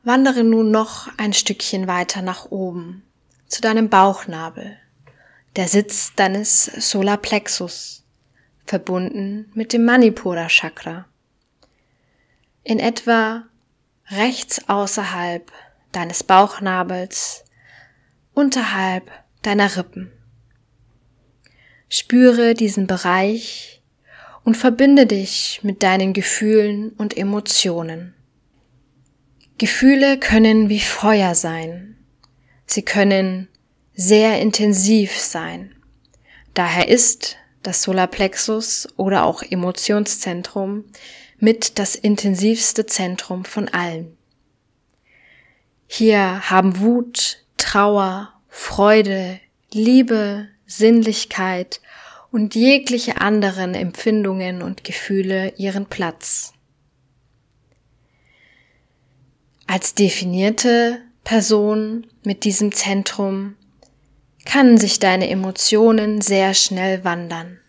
Wandere 0.08 0.46
nun 0.46 0.72
noch 0.72 1.10
ein 1.18 1.34
Stückchen 1.34 1.86
weiter 1.86 2.22
nach 2.22 2.50
oben, 2.50 3.04
zu 3.50 3.60
deinem 3.60 3.90
Bauchnabel, 3.90 4.78
der 5.58 5.68
Sitz 5.68 6.14
deines 6.16 6.64
Solarplexus, 6.64 8.06
verbunden 8.66 9.52
mit 9.54 9.74
dem 9.74 9.84
Manipura 9.84 10.48
Chakra. 10.48 11.08
In 12.64 12.80
etwa 12.80 13.48
rechts 14.10 14.70
außerhalb 14.70 15.52
deines 15.92 16.24
Bauchnabels, 16.24 17.44
unterhalb 18.34 19.12
deiner 19.42 19.76
Rippen. 19.76 20.10
Spüre 21.90 22.54
diesen 22.54 22.88
Bereich 22.88 23.82
und 24.46 24.56
verbinde 24.56 25.06
dich 25.06 25.60
mit 25.64 25.84
deinen 25.84 26.14
Gefühlen 26.14 26.92
und 26.92 27.18
Emotionen. 27.18 28.14
Gefühle 29.58 30.20
können 30.20 30.70
wie 30.70 30.80
Feuer 30.80 31.34
sein. 31.34 31.98
Sie 32.68 32.84
können 32.84 33.48
sehr 33.94 34.40
intensiv 34.40 35.18
sein. 35.18 35.74
Daher 36.54 36.88
ist 36.88 37.38
das 37.64 37.82
Solarplexus 37.82 38.88
oder 38.98 39.26
auch 39.26 39.42
Emotionszentrum 39.42 40.86
mit 41.40 41.80
das 41.80 41.96
intensivste 41.96 42.86
Zentrum 42.86 43.46
von 43.46 43.68
allen. 43.68 44.16
Hier 45.88 46.50
haben 46.50 46.80
Wut, 46.80 47.46
Trauer, 47.58 48.34
Freude, 48.50 49.40
Liebe, 49.72 50.50
Sinnlichkeit 50.66 51.82
und 52.32 52.54
jegliche 52.56 53.22
anderen 53.22 53.74
Empfindungen 53.74 54.62
und 54.62 54.84
Gefühle 54.84 55.54
ihren 55.58 55.88
Platz. 55.88 56.54
Als 59.68 59.94
definierte 59.94 61.02
Person 61.26 62.08
mit 62.24 62.46
diesem 62.46 62.72
Zentrum 62.72 63.58
kann 64.46 64.78
sich 64.78 65.00
deine 65.00 65.30
Emotionen 65.30 66.22
sehr 66.22 66.54
schnell 66.54 67.04
wandern. 67.04 67.60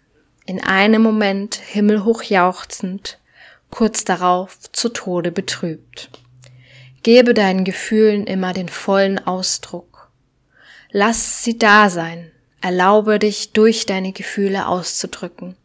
In 0.47 0.63
einem 0.63 1.03
Moment 1.03 1.57
himmelhoch 1.57 2.23
jauchzend, 2.23 3.19
kurz 3.71 4.05
darauf 4.05 4.71
zu 4.73 4.91
Tode 4.91 5.33
betrübt. 5.33 6.09
Gebe 7.03 7.35
deinen 7.35 7.65
Gefühlen 7.65 8.29
immer 8.29 8.53
den 8.53 8.69
vollen 8.69 9.19
Ausdruck. 9.19 10.13
Lass 10.93 11.43
sie 11.43 11.59
da 11.59 11.91
sein. 11.91 12.31
Erlaube 12.61 13.19
dich 13.19 13.53
durch 13.53 13.87
deine 13.87 14.13
Gefühle 14.13 14.69
auszudrücken. 14.69 15.57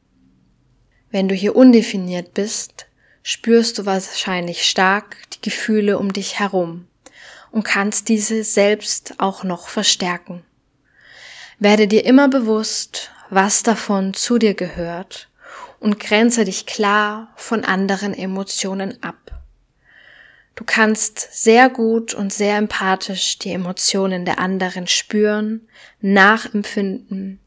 Wenn 1.12 1.28
du 1.28 1.36
hier 1.36 1.56
undefiniert 1.56 2.34
bist, 2.34 2.88
spürst 3.24 3.80
du 3.80 3.86
wahrscheinlich 3.86 4.70
stark 4.70 5.18
die 5.34 5.42
Gefühle 5.42 5.98
um 5.98 6.12
dich 6.14 6.40
herum 6.40 6.88
und 7.52 7.64
kannst 7.64 8.10
diese 8.10 8.44
selbst 8.44 9.16
auch 9.18 9.44
noch 9.44 9.70
verstärken. 9.70 10.44
Werde 11.58 11.88
dir 11.88 12.06
immer 12.06 12.28
bewusst, 12.28 13.12
was 13.30 13.64
davon 13.64 14.14
zu 14.14 14.38
dir 14.38 14.54
gehört 14.54 15.30
und 15.80 16.00
grenze 16.00 16.44
dich 16.46 16.66
klar 16.66 17.34
von 17.36 17.64
anderen 17.64 18.14
Emotionen 18.14 19.02
ab. 19.02 19.16
Du 20.56 20.66
kannst 20.66 21.20
sehr 21.32 21.70
gut 21.70 22.14
und 22.14 22.32
sehr 22.32 22.58
empathisch 22.58 23.40
die 23.40 23.52
Emotionen 23.52 24.26
der 24.26 24.40
anderen 24.40 24.86
spüren, 24.88 25.68
nachempfinden 26.02 27.40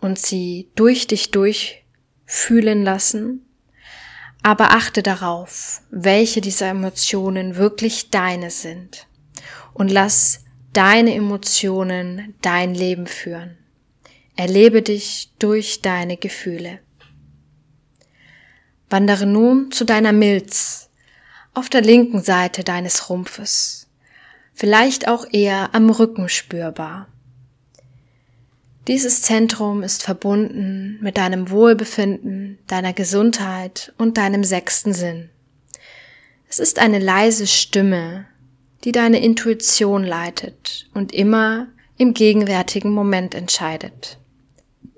und 0.00 0.18
sie 0.18 0.68
durch 0.74 1.06
dich 1.06 1.30
durchfühlen 1.30 2.84
lassen 2.84 3.46
aber 4.42 4.72
achte 4.72 5.02
darauf, 5.02 5.82
welche 5.90 6.40
dieser 6.40 6.68
Emotionen 6.68 7.56
wirklich 7.56 8.10
deine 8.10 8.50
sind. 8.50 9.06
Und 9.72 9.90
lass 9.90 10.44
deine 10.72 11.14
Emotionen 11.14 12.34
dein 12.42 12.74
Leben 12.74 13.06
führen. 13.06 13.56
Erlebe 14.36 14.82
dich 14.82 15.30
durch 15.38 15.82
deine 15.82 16.16
Gefühle. 16.16 16.80
Wandere 18.90 19.26
nun 19.26 19.70
zu 19.70 19.84
deiner 19.84 20.12
Milz 20.12 20.90
auf 21.54 21.68
der 21.68 21.82
linken 21.82 22.22
Seite 22.22 22.64
deines 22.64 23.10
Rumpfes, 23.10 23.88
vielleicht 24.54 25.08
auch 25.08 25.26
eher 25.30 25.74
am 25.74 25.90
Rücken 25.90 26.28
spürbar. 26.28 27.08
Dieses 28.88 29.22
Zentrum 29.22 29.84
ist 29.84 30.02
verbunden 30.02 30.98
mit 31.00 31.16
deinem 31.16 31.50
Wohlbefinden, 31.50 32.58
deiner 32.66 32.92
Gesundheit 32.92 33.92
und 33.96 34.16
deinem 34.18 34.42
sechsten 34.42 34.92
Sinn. 34.92 35.30
Es 36.48 36.58
ist 36.58 36.80
eine 36.80 36.98
leise 36.98 37.46
Stimme, 37.46 38.26
die 38.82 38.90
deine 38.90 39.22
Intuition 39.22 40.02
leitet 40.02 40.88
und 40.94 41.12
immer 41.12 41.68
im 41.96 42.12
gegenwärtigen 42.12 42.90
Moment 42.90 43.36
entscheidet. 43.36 44.18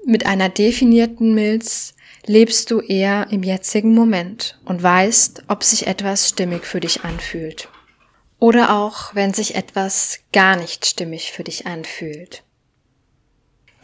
Mit 0.07 0.25
einer 0.25 0.49
definierten 0.49 1.35
Milz 1.35 1.94
lebst 2.25 2.70
du 2.70 2.81
eher 2.81 3.27
im 3.31 3.42
jetzigen 3.42 3.94
Moment 3.94 4.59
und 4.64 4.83
weißt, 4.83 5.44
ob 5.49 5.62
sich 5.62 5.87
etwas 5.87 6.31
stimmig 6.31 6.64
für 6.64 6.81
dich 6.81 7.05
anfühlt. 7.05 7.68
Oder 8.38 8.75
auch, 8.77 9.14
wenn 9.14 9.35
sich 9.35 9.55
etwas 9.55 10.20
gar 10.33 10.57
nicht 10.57 10.87
stimmig 10.87 11.33
für 11.33 11.44
dich 11.44 11.66
anfühlt. 11.66 12.42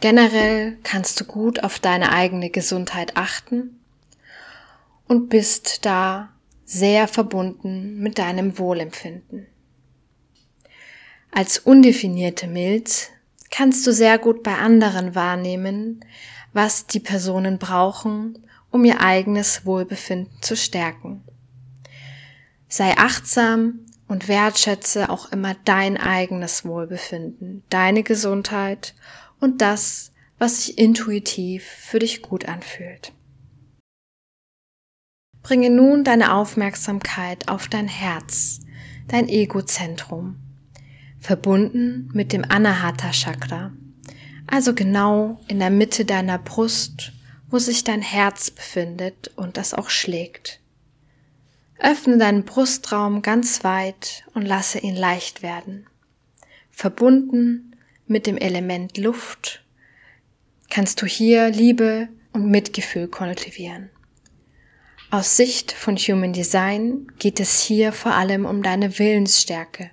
Generell 0.01 0.77
kannst 0.81 1.21
du 1.21 1.25
gut 1.25 1.63
auf 1.63 1.77
deine 1.77 2.11
eigene 2.11 2.49
Gesundheit 2.49 3.17
achten 3.17 3.79
und 5.07 5.29
bist 5.29 5.85
da 5.85 6.29
sehr 6.65 7.07
verbunden 7.07 7.99
mit 7.99 8.17
deinem 8.17 8.57
Wohlempfinden. 8.57 9.45
Als 11.29 11.59
undefinierte 11.59 12.47
Milz 12.47 13.09
kannst 13.51 13.85
du 13.85 13.93
sehr 13.93 14.17
gut 14.17 14.41
bei 14.41 14.55
anderen 14.55 15.13
wahrnehmen, 15.13 16.03
was 16.51 16.87
die 16.87 16.99
Personen 16.99 17.59
brauchen, 17.59 18.43
um 18.71 18.83
ihr 18.83 19.01
eigenes 19.01 19.67
Wohlbefinden 19.67 20.41
zu 20.41 20.57
stärken. 20.57 21.23
Sei 22.67 22.97
achtsam 22.97 23.81
und 24.07 24.27
wertschätze 24.27 25.11
auch 25.11 25.31
immer 25.31 25.55
dein 25.63 25.97
eigenes 25.97 26.65
Wohlbefinden, 26.65 27.63
deine 27.69 28.01
Gesundheit 28.01 28.95
und 29.41 29.61
das, 29.61 30.13
was 30.37 30.63
sich 30.63 30.77
intuitiv 30.77 31.65
für 31.65 31.99
dich 31.99 32.21
gut 32.21 32.47
anfühlt. 32.47 33.11
Bringe 35.43 35.69
nun 35.69 36.03
deine 36.03 36.33
Aufmerksamkeit 36.33 37.49
auf 37.49 37.67
dein 37.67 37.87
Herz, 37.87 38.59
dein 39.07 39.27
Egozentrum, 39.27 40.37
verbunden 41.19 42.09
mit 42.13 42.31
dem 42.31 42.45
Anahata 42.47 43.11
Chakra, 43.11 43.73
also 44.47 44.73
genau 44.73 45.41
in 45.47 45.59
der 45.59 45.71
Mitte 45.71 46.05
deiner 46.05 46.37
Brust, 46.37 47.11
wo 47.49 47.57
sich 47.57 47.83
dein 47.83 48.01
Herz 48.01 48.51
befindet 48.51 49.31
und 49.35 49.57
das 49.57 49.73
auch 49.73 49.89
schlägt. 49.89 50.59
Öffne 51.79 52.17
deinen 52.19 52.45
Brustraum 52.45 53.23
ganz 53.23 53.63
weit 53.63 54.23
und 54.33 54.43
lasse 54.43 54.79
ihn 54.79 54.95
leicht 54.95 55.41
werden, 55.41 55.87
verbunden 56.69 57.70
mit 58.07 58.27
dem 58.27 58.37
Element 58.37 58.97
Luft 58.97 59.63
kannst 60.69 61.01
du 61.01 61.05
hier 61.05 61.49
Liebe 61.49 62.07
und 62.33 62.49
Mitgefühl 62.49 63.07
kultivieren. 63.07 63.89
Aus 65.09 65.35
Sicht 65.35 65.73
von 65.73 65.97
Human 65.97 66.31
Design 66.31 67.07
geht 67.19 67.41
es 67.41 67.59
hier 67.59 67.91
vor 67.91 68.13
allem 68.13 68.45
um 68.45 68.63
deine 68.63 68.97
Willensstärke, 68.97 69.91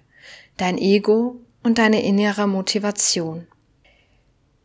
dein 0.57 0.79
Ego 0.79 1.41
und 1.65 1.79
deine 1.79 2.05
innere 2.05 2.47
Motivation. 2.47 3.49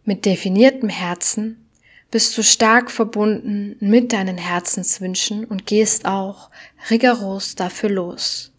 Mit 0.05 0.25
definiertem 0.25 0.89
Herzen 0.89 1.65
bist 2.11 2.37
du 2.37 2.43
stark 2.43 2.91
verbunden 2.91 3.75
mit 3.79 4.13
deinen 4.13 4.37
Herzenswünschen 4.37 5.45
und 5.45 5.65
gehst 5.65 6.05
auch 6.05 6.51
rigoros 6.91 7.55
dafür 7.55 7.89
los. 7.89 8.53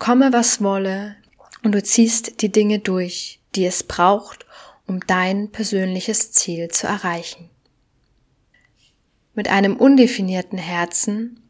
Komme 0.00 0.32
was 0.32 0.60
wolle 0.60 1.14
und 1.62 1.72
du 1.72 1.80
ziehst 1.80 2.42
die 2.42 2.50
Dinge 2.50 2.80
durch, 2.80 3.37
die 3.54 3.66
es 3.66 3.82
braucht, 3.82 4.46
um 4.86 5.00
dein 5.06 5.50
persönliches 5.50 6.32
Ziel 6.32 6.68
zu 6.68 6.86
erreichen. 6.86 7.50
Mit 9.34 9.48
einem 9.48 9.76
undefinierten 9.76 10.58
Herzen 10.58 11.40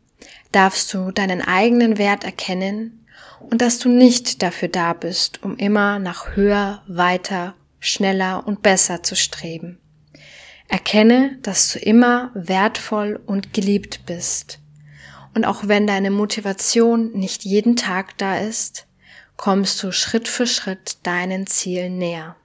darfst 0.52 0.92
du 0.92 1.10
deinen 1.10 1.40
eigenen 1.40 1.96
Wert 1.98 2.24
erkennen 2.24 3.06
und 3.40 3.62
dass 3.62 3.78
du 3.78 3.88
nicht 3.88 4.42
dafür 4.42 4.68
da 4.68 4.92
bist, 4.92 5.42
um 5.42 5.56
immer 5.56 5.98
nach 5.98 6.36
höher, 6.36 6.82
weiter, 6.86 7.54
schneller 7.80 8.46
und 8.46 8.62
besser 8.62 9.02
zu 9.02 9.14
streben. 9.16 9.78
Erkenne, 10.68 11.38
dass 11.42 11.72
du 11.72 11.78
immer 11.78 12.30
wertvoll 12.34 13.18
und 13.24 13.54
geliebt 13.54 14.04
bist. 14.04 14.58
Und 15.34 15.44
auch 15.46 15.68
wenn 15.68 15.86
deine 15.86 16.10
Motivation 16.10 17.12
nicht 17.12 17.44
jeden 17.44 17.76
Tag 17.76 18.18
da 18.18 18.38
ist, 18.38 18.87
kommst 19.38 19.82
du 19.82 19.92
Schritt 19.92 20.28
für 20.28 20.46
Schritt 20.46 20.98
deinen 21.04 21.46
Zielen 21.46 21.96
näher. 21.96 22.36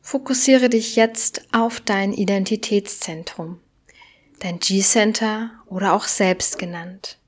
Fokussiere 0.00 0.70
dich 0.70 0.96
jetzt 0.96 1.42
auf 1.52 1.80
dein 1.80 2.14
Identitätszentrum, 2.14 3.60
dein 4.40 4.58
G-Center 4.58 5.50
oder 5.66 5.92
auch 5.92 6.04
selbst 6.04 6.58
genannt. 6.58 7.18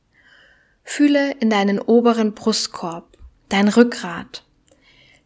Fühle 0.83 1.33
in 1.33 1.51
deinen 1.51 1.79
oberen 1.79 2.35
Brustkorb, 2.35 3.19
dein 3.51 3.69
Rückgrat. 3.69 4.43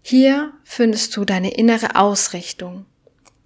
Hier 0.03 0.53
findest 0.65 1.17
du 1.17 1.25
deine 1.25 1.55
innere 1.55 1.95
Ausrichtung, 1.95 2.85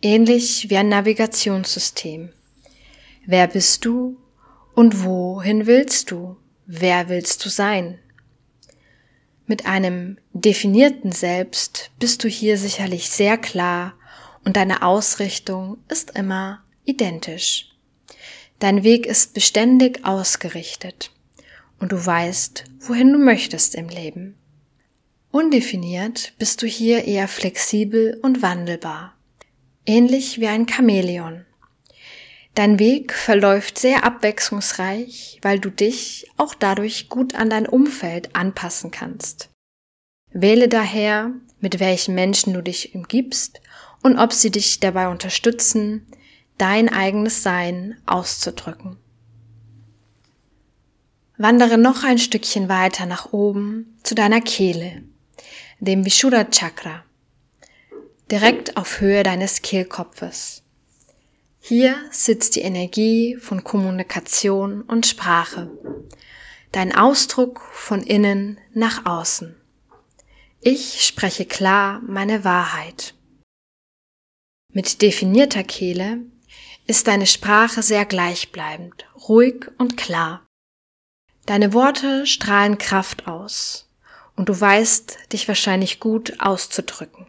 ähnlich 0.01 0.70
wie 0.70 0.79
ein 0.79 0.88
Navigationssystem. 0.88 2.33
Wer 3.27 3.48
bist 3.48 3.85
du 3.85 4.16
und 4.74 5.05
wohin 5.05 5.66
willst 5.66 6.11
du? 6.11 6.38
Wer 6.64 7.11
willst 7.11 7.44
du 7.44 7.51
sein? 7.51 7.98
Mit 9.50 9.64
einem 9.64 10.18
definierten 10.34 11.11
Selbst 11.11 11.90
bist 11.98 12.22
du 12.22 12.28
hier 12.28 12.58
sicherlich 12.58 13.08
sehr 13.08 13.38
klar 13.38 13.94
und 14.44 14.58
deine 14.58 14.82
Ausrichtung 14.82 15.78
ist 15.88 16.11
immer 16.18 16.62
identisch. 16.84 17.70
Dein 18.58 18.84
Weg 18.84 19.06
ist 19.06 19.32
beständig 19.32 20.04
ausgerichtet 20.04 21.12
und 21.80 21.92
du 21.92 22.04
weißt, 22.04 22.64
wohin 22.80 23.11
du 23.11 23.18
möchtest 23.18 23.74
im 23.74 23.88
Leben. 23.88 24.37
Undefiniert 25.30 26.34
bist 26.38 26.61
du 26.61 26.66
hier 26.66 27.06
eher 27.06 27.26
flexibel 27.26 28.18
und 28.20 28.42
wandelbar, 28.42 29.14
ähnlich 29.87 30.40
wie 30.40 30.48
ein 30.48 30.68
Chamäleon. 30.68 31.46
Dein 32.58 32.80
Weg 32.80 33.12
verläuft 33.14 33.78
sehr 33.78 34.02
abwechslungsreich, 34.02 35.38
weil 35.42 35.60
du 35.60 35.70
dich 35.70 36.28
auch 36.38 36.56
dadurch 36.56 37.08
gut 37.08 37.36
an 37.36 37.48
dein 37.48 37.68
Umfeld 37.68 38.34
anpassen 38.34 38.90
kannst. 38.90 39.50
Wähle 40.32 40.66
daher, 40.66 41.30
mit 41.60 41.78
welchen 41.78 42.16
Menschen 42.16 42.54
du 42.54 42.60
dich 42.60 42.96
umgibst 42.96 43.60
und 44.02 44.18
ob 44.18 44.32
sie 44.32 44.50
dich 44.50 44.80
dabei 44.80 45.06
unterstützen, 45.06 46.08
dein 46.56 46.88
eigenes 46.88 47.44
Sein 47.44 47.96
auszudrücken. 48.06 48.96
Wandere 51.36 51.78
noch 51.78 52.02
ein 52.02 52.18
Stückchen 52.18 52.68
weiter 52.68 53.06
nach 53.06 53.32
oben 53.32 53.96
zu 54.02 54.16
deiner 54.16 54.40
Kehle, 54.40 55.04
dem 55.78 56.04
Vishuddha 56.04 56.42
Chakra, 56.50 57.04
direkt 58.32 58.76
auf 58.76 59.00
Höhe 59.00 59.22
deines 59.22 59.62
Kehlkopfes. 59.62 60.64
Hier 61.60 61.96
sitzt 62.10 62.56
die 62.56 62.62
Energie 62.62 63.36
von 63.36 63.64
Kommunikation 63.64 64.82
und 64.82 65.06
Sprache, 65.06 65.70
dein 66.72 66.94
Ausdruck 66.94 67.60
von 67.72 68.02
innen 68.02 68.58
nach 68.72 69.04
außen. 69.04 69.54
Ich 70.60 71.04
spreche 71.04 71.46
klar 71.46 72.00
meine 72.06 72.44
Wahrheit. 72.44 73.14
Mit 74.72 75.02
definierter 75.02 75.62
Kehle 75.64 76.20
ist 76.86 77.06
deine 77.06 77.26
Sprache 77.26 77.82
sehr 77.82 78.04
gleichbleibend, 78.06 79.06
ruhig 79.28 79.66
und 79.78 79.96
klar. 79.96 80.46
Deine 81.46 81.72
Worte 81.72 82.26
strahlen 82.26 82.78
Kraft 82.78 83.26
aus 83.26 83.88
und 84.36 84.48
du 84.48 84.58
weißt, 84.58 85.32
dich 85.32 85.48
wahrscheinlich 85.48 86.00
gut 86.00 86.40
auszudrücken. 86.40 87.26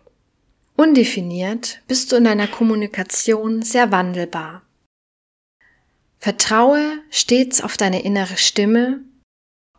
Undefiniert 0.80 1.82
bist 1.90 2.10
du 2.10 2.16
in 2.16 2.24
deiner 2.24 2.48
Kommunikation 2.48 3.62
sehr 3.62 3.92
wandelbar. 3.92 4.62
Vertraue 6.20 7.00
stets 7.10 7.60
auf 7.60 7.76
deine 7.76 8.02
innere 8.04 8.38
Stimme 8.38 9.02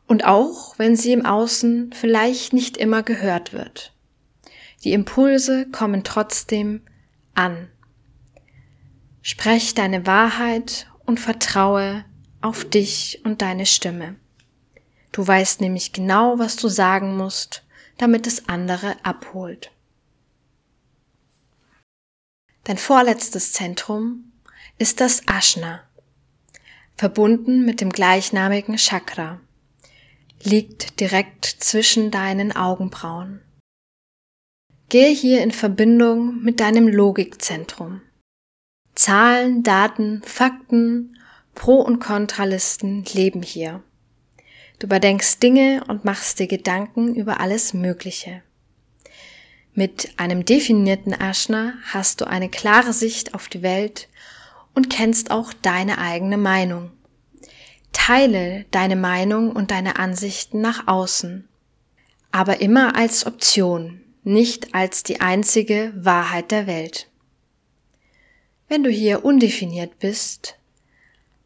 und 0.06 0.26
auch 0.26 0.78
wenn 0.78 0.96
sie 0.96 1.12
im 1.12 1.24
Außen 1.24 1.94
vielleicht 1.94 2.52
nicht 2.52 2.76
immer 2.76 3.02
gehört 3.02 3.54
wird. 3.54 3.94
Die 4.84 4.92
Impulse 4.92 5.70
kommen 5.70 6.04
trotzdem 6.04 6.82
an. 7.32 7.70
Sprech 9.22 9.72
deine 9.72 10.06
Wahrheit 10.06 10.86
und 11.06 11.18
vertraue 11.18 12.04
auf 12.42 12.66
dich 12.66 13.22
und 13.24 13.40
deine 13.40 13.64
Stimme. 13.64 14.16
Du 15.12 15.26
weißt 15.26 15.62
nämlich 15.62 15.94
genau, 15.94 16.38
was 16.38 16.56
du 16.56 16.68
sagen 16.68 17.16
musst, 17.16 17.64
damit 17.96 18.26
es 18.26 18.50
andere 18.50 19.02
abholt. 19.02 19.70
Dein 22.70 22.78
vorletztes 22.78 23.52
Zentrum 23.52 24.30
ist 24.78 25.00
das 25.00 25.22
Ashna, 25.26 25.83
verbunden 26.96 27.64
mit 27.64 27.80
dem 27.80 27.90
gleichnamigen 27.90 28.76
Chakra, 28.76 29.40
liegt 30.44 31.00
direkt 31.00 31.46
zwischen 31.46 32.12
deinen 32.12 32.54
Augenbrauen. 32.54 33.40
Gehe 34.88 35.12
hier 35.12 35.42
in 35.42 35.50
Verbindung 35.50 36.44
mit 36.44 36.61
deinem 36.61 36.87
Logikzentrum. 36.87 38.02
Zahlen, 38.94 39.64
Daten, 39.64 40.22
Fakten, 40.22 41.18
Pro- 41.56 41.83
und 41.83 41.98
Kontralisten 41.98 43.04
leben 43.06 43.42
hier. 43.42 43.83
Du 44.78 44.87
überdenkst 44.87 45.40
Dinge 45.40 45.83
und 45.88 46.04
machst 46.04 46.38
dir 46.38 46.46
Gedanken 46.46 47.16
über 47.16 47.40
alles 47.40 47.74
Mögliche. 47.74 48.44
Mit 49.74 50.11
einem 50.16 50.44
definierten 50.44 51.12
Ashna 51.12 51.74
hast 51.85 52.20
du 52.20 52.26
eine 52.26 52.48
klare 52.48 52.92
Sicht 52.92 53.35
auf 53.35 53.48
die 53.48 53.62
Welt 53.62 54.09
und 54.74 54.90
kennst 54.90 55.30
auch 55.30 55.52
deine 55.52 55.98
eigene 55.98 56.37
Meinung. 56.37 56.90
Teile 57.92 58.66
deine 58.70 58.96
Meinung 58.96 59.52
und 59.52 59.70
deine 59.70 59.98
Ansichten 59.98 60.61
nach 60.61 60.87
außen, 60.88 61.48
aber 62.33 62.61
immer 62.61 62.96
als 62.96 63.26
Option, 63.26 64.00
nicht 64.24 64.74
als 64.74 65.02
die 65.02 65.20
einzige 65.20 65.92
Wahrheit 65.96 66.50
der 66.50 66.66
Welt. 66.66 67.09
Wenn 68.68 68.83
du 68.83 68.90
hier 68.90 69.24
undefiniert 69.24 69.98
bist, 69.98 70.56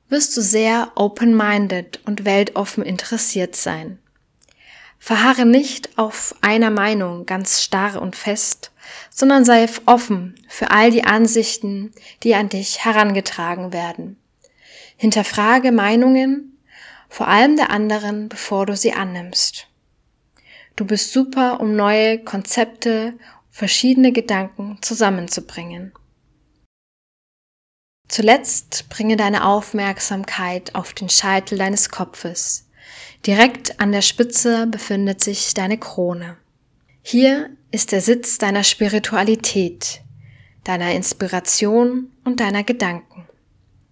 wirst 0.08 0.36
du 0.36 0.42
sehr 0.42 0.92
open-minded 0.94 2.00
und 2.06 2.24
weltoffen 2.24 2.84
interessiert 2.84 3.56
sein. 3.56 3.98
Verharre 4.98 5.44
nicht 5.44 5.98
auf 5.98 6.34
einer 6.40 6.70
Meinung 6.70 7.26
ganz 7.26 7.62
starr 7.62 8.00
und 8.00 8.16
fest, 8.16 8.72
sondern 9.10 9.44
sei 9.44 9.68
offen 9.86 10.34
für 10.48 10.70
all 10.70 10.90
die 10.90 11.04
Ansichten, 11.04 11.92
die 12.22 12.34
an 12.34 12.48
dich 12.48 12.84
herangetragen 12.84 13.72
werden. 13.72 14.16
Hinterfrage 14.96 15.72
Meinungen, 15.72 16.58
vor 17.08 17.28
allem 17.28 17.56
der 17.56 17.70
anderen, 17.70 18.28
bevor 18.28 18.66
du 18.66 18.76
sie 18.76 18.92
annimmst. 18.92 19.68
Du 20.76 20.84
bist 20.84 21.12
super, 21.12 21.60
um 21.60 21.76
neue 21.76 22.18
Konzepte, 22.18 23.14
verschiedene 23.50 24.10
Gedanken 24.10 24.78
zusammenzubringen. 24.82 25.92
Zuletzt 28.08 28.88
bringe 28.88 29.16
deine 29.16 29.46
Aufmerksamkeit 29.46 30.74
auf 30.74 30.92
den 30.92 31.08
Scheitel 31.08 31.58
deines 31.58 31.88
Kopfes. 31.88 32.68
Direkt 33.26 33.80
an 33.80 33.90
der 33.90 34.02
Spitze 34.02 34.66
befindet 34.66 35.24
sich 35.24 35.54
deine 35.54 35.78
Krone. 35.78 36.36
Hier 37.00 37.48
ist 37.70 37.92
der 37.92 38.02
Sitz 38.02 38.36
deiner 38.36 38.64
Spiritualität, 38.64 40.02
deiner 40.62 40.92
Inspiration 40.92 42.12
und 42.24 42.40
deiner 42.40 42.64
Gedanken. 42.64 43.26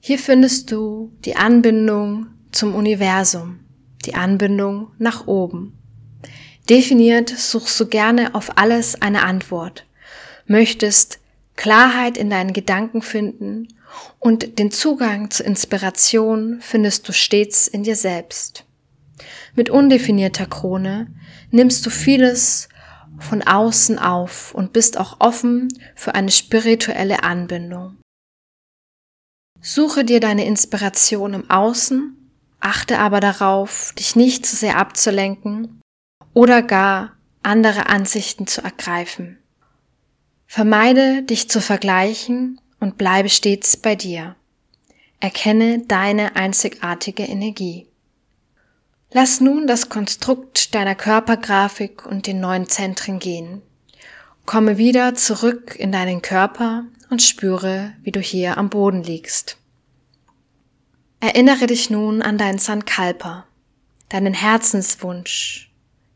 Hier 0.00 0.18
findest 0.18 0.70
du 0.70 1.12
die 1.24 1.36
Anbindung 1.36 2.26
zum 2.50 2.74
Universum, 2.74 3.60
die 4.04 4.14
Anbindung 4.14 4.88
nach 4.98 5.26
oben. 5.26 5.78
Definiert 6.68 7.30
suchst 7.30 7.80
du 7.80 7.86
gerne 7.86 8.34
auf 8.34 8.58
alles 8.58 9.00
eine 9.00 9.22
Antwort, 9.22 9.86
möchtest 10.46 11.20
Klarheit 11.56 12.18
in 12.18 12.28
deinen 12.28 12.52
Gedanken 12.52 13.00
finden 13.00 13.68
und 14.18 14.58
den 14.58 14.70
Zugang 14.70 15.30
zur 15.30 15.46
Inspiration 15.46 16.58
findest 16.60 17.08
du 17.08 17.12
stets 17.12 17.66
in 17.66 17.82
dir 17.82 17.96
selbst. 17.96 18.66
Mit 19.54 19.70
undefinierter 19.70 20.46
Krone 20.46 21.08
nimmst 21.50 21.84
du 21.84 21.90
vieles 21.90 22.68
von 23.18 23.42
außen 23.42 23.98
auf 23.98 24.54
und 24.54 24.72
bist 24.72 24.98
auch 24.98 25.20
offen 25.20 25.68
für 25.94 26.14
eine 26.14 26.30
spirituelle 26.30 27.22
Anbindung. 27.22 27.98
Suche 29.60 30.04
dir 30.04 30.18
deine 30.18 30.44
Inspiration 30.44 31.34
im 31.34 31.50
Außen, 31.50 32.16
achte 32.60 32.98
aber 32.98 33.20
darauf, 33.20 33.92
dich 33.98 34.16
nicht 34.16 34.44
zu 34.44 34.56
sehr 34.56 34.78
abzulenken 34.78 35.80
oder 36.34 36.62
gar 36.62 37.16
andere 37.42 37.86
Ansichten 37.86 38.46
zu 38.46 38.62
ergreifen. 38.62 39.38
Vermeide 40.46 41.22
dich 41.22 41.48
zu 41.48 41.60
vergleichen 41.60 42.60
und 42.80 42.98
bleibe 42.98 43.28
stets 43.28 43.76
bei 43.76 43.94
dir. 43.94 44.36
Erkenne 45.20 45.84
deine 45.86 46.34
einzigartige 46.34 47.22
Energie. 47.22 47.91
Lass 49.14 49.42
nun 49.42 49.66
das 49.66 49.90
Konstrukt 49.90 50.74
deiner 50.74 50.94
Körpergrafik 50.94 52.06
und 52.06 52.26
den 52.26 52.40
neuen 52.40 52.66
Zentren 52.66 53.18
gehen. 53.18 53.60
Komme 54.46 54.78
wieder 54.78 55.14
zurück 55.14 55.76
in 55.76 55.92
deinen 55.92 56.22
Körper 56.22 56.86
und 57.10 57.22
spüre, 57.22 57.92
wie 58.02 58.10
du 58.10 58.20
hier 58.20 58.56
am 58.56 58.70
Boden 58.70 59.02
liegst. 59.02 59.58
Erinnere 61.20 61.66
dich 61.66 61.90
nun 61.90 62.22
an 62.22 62.38
deinen 62.38 62.58
Sankalpa, 62.58 63.46
deinen 64.08 64.32
Herzenswunsch, 64.32 65.70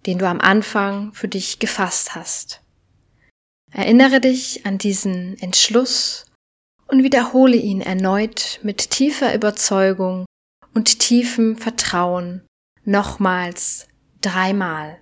den 0.07 0.19
du 0.19 0.27
am 0.27 0.41
Anfang 0.41 1.13
für 1.13 1.29
dich 1.29 1.59
gefasst 1.59 2.15
hast. 2.15 2.63
Erinnere 3.73 4.23
dich 4.23 4.65
an 4.65 4.79
diesen 4.79 5.39
Entschluss 5.39 6.25
und 6.89 7.03
wiederhole 7.03 7.59
ihn 7.59 7.83
erneut 7.83 8.59
mit 8.63 8.91
tiefer 8.91 9.35
Überzeugung 9.35 10.25
und 10.73 10.99
tiefem 10.99 11.59
Vertrauen 11.59 12.46
nochmals 12.87 13.89
dreimal. 14.21 14.99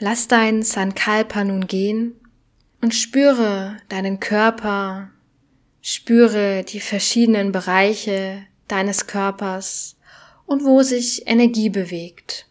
Lass 0.00 0.26
dein 0.26 0.62
Sankalpa 0.62 1.44
nun 1.44 1.66
gehen 1.68 2.20
und 2.82 2.94
spüre 2.94 3.78
deinen 3.88 4.18
Körper, 4.18 5.10
spüre 5.80 6.64
die 6.64 6.80
verschiedenen 6.80 7.52
Bereiche 7.52 8.44
deines 8.66 9.06
Körpers 9.06 9.96
und 10.46 10.64
wo 10.64 10.82
sich 10.82 11.26
Energie 11.26 11.70
bewegt. 11.70 12.48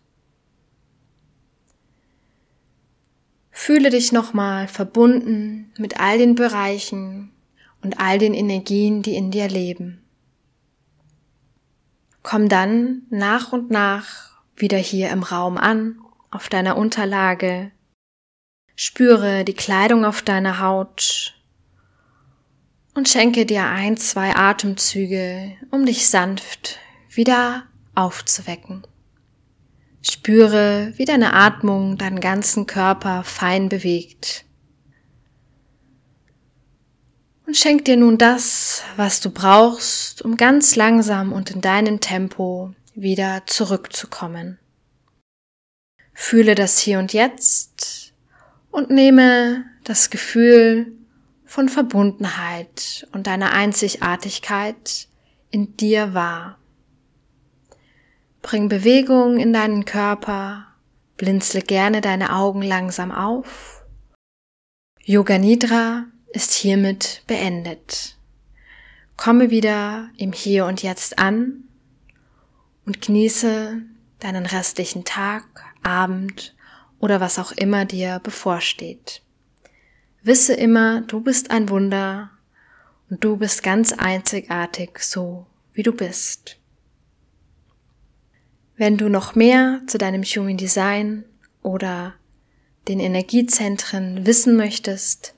Fühle 3.56 3.92
dich 3.92 4.12
nochmal 4.12 4.68
verbunden 4.68 5.72
mit 5.78 6.00
all 6.00 6.18
den 6.18 6.34
Bereichen 6.34 7.32
und 7.84 8.00
all 8.00 8.18
den 8.18 8.34
Energien, 8.34 9.04
die 9.04 9.16
in 9.16 9.30
dir 9.30 9.48
leben. 9.48 10.04
Komm 12.24 12.50
dann 12.50 13.04
nach 13.10 13.54
und 13.54 13.70
nach 13.70 14.42
wieder 14.56 14.80
hier 14.80 15.12
im 15.12 15.22
Raum 15.22 15.58
an, 15.58 16.00
auf 16.32 16.50
deiner 16.50 16.78
Unterlage. 16.78 17.72
Spüre 18.76 19.46
die 19.46 19.54
Kleidung 19.54 20.04
auf 20.04 20.24
deiner 20.24 20.60
Haut 20.60 21.36
und 22.96 23.08
schenke 23.08 23.46
dir 23.46 23.66
ein, 23.68 23.98
zwei 23.98 24.36
Atemzüge, 24.36 25.56
um 25.70 25.86
dich 25.86 26.08
sanft 26.10 26.80
wieder 27.10 27.64
aufzuwecken. 27.94 28.88
Spüre, 30.04 30.94
wie 30.98 31.06
deine 31.06 31.34
Atmung 31.34 31.98
deinen 31.98 32.20
ganzen 32.20 32.68
Körper 32.68 33.24
fein 33.24 33.70
bewegt. 33.70 34.46
Und 37.46 37.56
schenk 37.56 37.86
dir 37.86 37.98
nun 37.98 38.18
das, 38.18 38.84
was 38.98 39.22
du 39.22 39.30
brauchst, 39.30 40.22
um 40.22 40.38
ganz 40.38 40.76
langsam 40.76 41.32
und 41.32 41.52
in 41.52 41.62
deinem 41.62 42.00
Tempo 42.00 42.74
wieder 42.96 43.44
zurückzukommen. 43.46 44.60
Fühle 46.14 46.56
das 46.56 46.80
hier 46.80 47.00
und 47.00 47.14
jetzt 47.14 48.14
und 48.72 48.90
nehme 48.90 49.66
das 49.84 50.10
Gefühl 50.10 50.92
von 51.46 51.70
Verbundenheit 51.70 53.08
und 53.12 53.28
deiner 53.28 53.52
Einzigartigkeit 53.52 55.08
in 55.50 55.78
dir 55.78 56.14
wahr. 56.14 56.58
Bring 58.44 58.68
Bewegung 58.68 59.40
in 59.40 59.54
deinen 59.54 59.86
Körper, 59.86 60.68
blinzle 61.16 61.62
gerne 61.62 62.02
deine 62.02 62.36
Augen 62.36 62.62
langsam 62.62 63.10
auf. 63.14 63.86
Yoga 65.02 65.38
Nidra 65.38 66.06
ist 66.34 66.52
hiermit 66.52 67.24
beendet. 67.26 68.18
Komme 69.16 69.50
wieder 69.50 70.10
im 70.18 70.34
Hier 70.34 70.66
und 70.66 70.84
Jetzt 70.84 71.20
an 71.20 71.64
und 72.86 73.02
genieße 73.02 73.82
deinen 74.20 74.46
restlichen 74.46 75.06
Tag, 75.06 75.46
Abend 75.82 76.54
oder 77.00 77.22
was 77.22 77.40
auch 77.40 77.54
immer 77.54 77.86
dir 77.86 78.20
bevorsteht. 78.20 79.22
Wisse 80.22 80.54
immer, 80.54 81.00
du 81.00 81.22
bist 81.22 81.50
ein 81.50 81.70
Wunder 81.70 82.30
und 83.10 83.24
du 83.24 83.38
bist 83.38 83.64
ganz 83.64 83.94
einzigartig 83.94 85.00
so, 85.00 85.48
wie 85.72 85.84
du 85.84 85.94
bist. 85.94 86.60
Wenn 88.76 88.98
du 88.98 89.08
noch 89.08 89.36
mehr 89.36 89.82
zu 89.88 89.98
deinem 89.98 90.24
Human 90.24 90.58
Design 90.58 91.26
oder 91.62 92.14
den 92.88 93.00
Energiezentren 93.00 94.26
wissen 94.26 94.56
möchtest, 94.56 95.36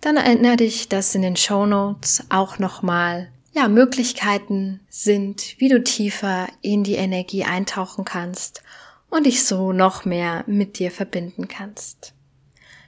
dann 0.00 0.16
erinnere 0.16 0.56
dich, 0.56 0.88
dass 0.88 1.14
in 1.14 1.22
den 1.22 1.36
Show 1.36 1.66
Notes 1.66 2.24
auch 2.30 2.58
nochmal 2.58 3.28
ja, 3.52 3.68
Möglichkeiten 3.68 4.80
sind, 4.88 5.56
wie 5.58 5.68
du 5.68 5.82
tiefer 5.82 6.46
in 6.62 6.84
die 6.84 6.94
Energie 6.94 7.44
eintauchen 7.44 8.04
kannst 8.04 8.62
und 9.10 9.26
dich 9.26 9.44
so 9.44 9.72
noch 9.72 10.04
mehr 10.04 10.44
mit 10.46 10.78
dir 10.78 10.90
verbinden 10.90 11.48
kannst. 11.48 12.14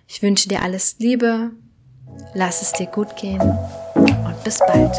Ich 0.07 0.22
wünsche 0.22 0.48
dir 0.48 0.62
alles 0.62 0.96
Liebe, 0.98 1.51
lass 2.34 2.62
es 2.62 2.72
dir 2.72 2.86
gut 2.86 3.16
gehen 3.16 3.40
und 3.94 4.44
bis 4.44 4.59
bald. 4.59 4.94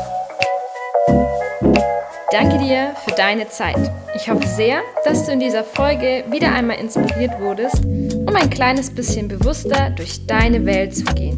Danke 2.32 2.60
dir 2.60 2.96
für 3.04 3.12
deine 3.12 3.50
Zeit. 3.50 3.92
Ich 4.16 4.30
hoffe 4.30 4.48
sehr, 4.48 4.82
dass 5.04 5.26
du 5.26 5.34
in 5.34 5.42
dieser 5.42 5.66
Folge 5.66 6.24
wieder 6.32 6.54
einmal 6.54 6.80
inspiriert 6.80 7.38
wurdest, 7.42 7.84
um 7.84 8.34
ein 8.34 8.50
kleines 8.50 8.90
bisschen 8.90 9.28
bewusster 9.28 9.90
durch 9.90 10.26
deine 10.28 10.66
Welt 10.66 10.96
zu 10.96 11.04
gehen. 11.14 11.38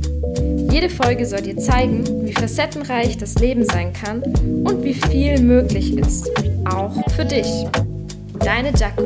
Jede 0.69 0.89
Folge 0.89 1.25
soll 1.25 1.41
dir 1.41 1.57
zeigen, 1.57 2.27
wie 2.27 2.33
facettenreich 2.33 3.17
das 3.17 3.35
Leben 3.35 3.65
sein 3.65 3.91
kann 3.91 4.21
und 4.21 4.83
wie 4.83 4.93
viel 4.93 5.41
möglich 5.41 5.97
ist, 5.97 6.29
auch 6.69 6.93
für 7.15 7.25
dich. 7.25 7.47
Deine 8.39 8.71
Jaco. 8.77 9.03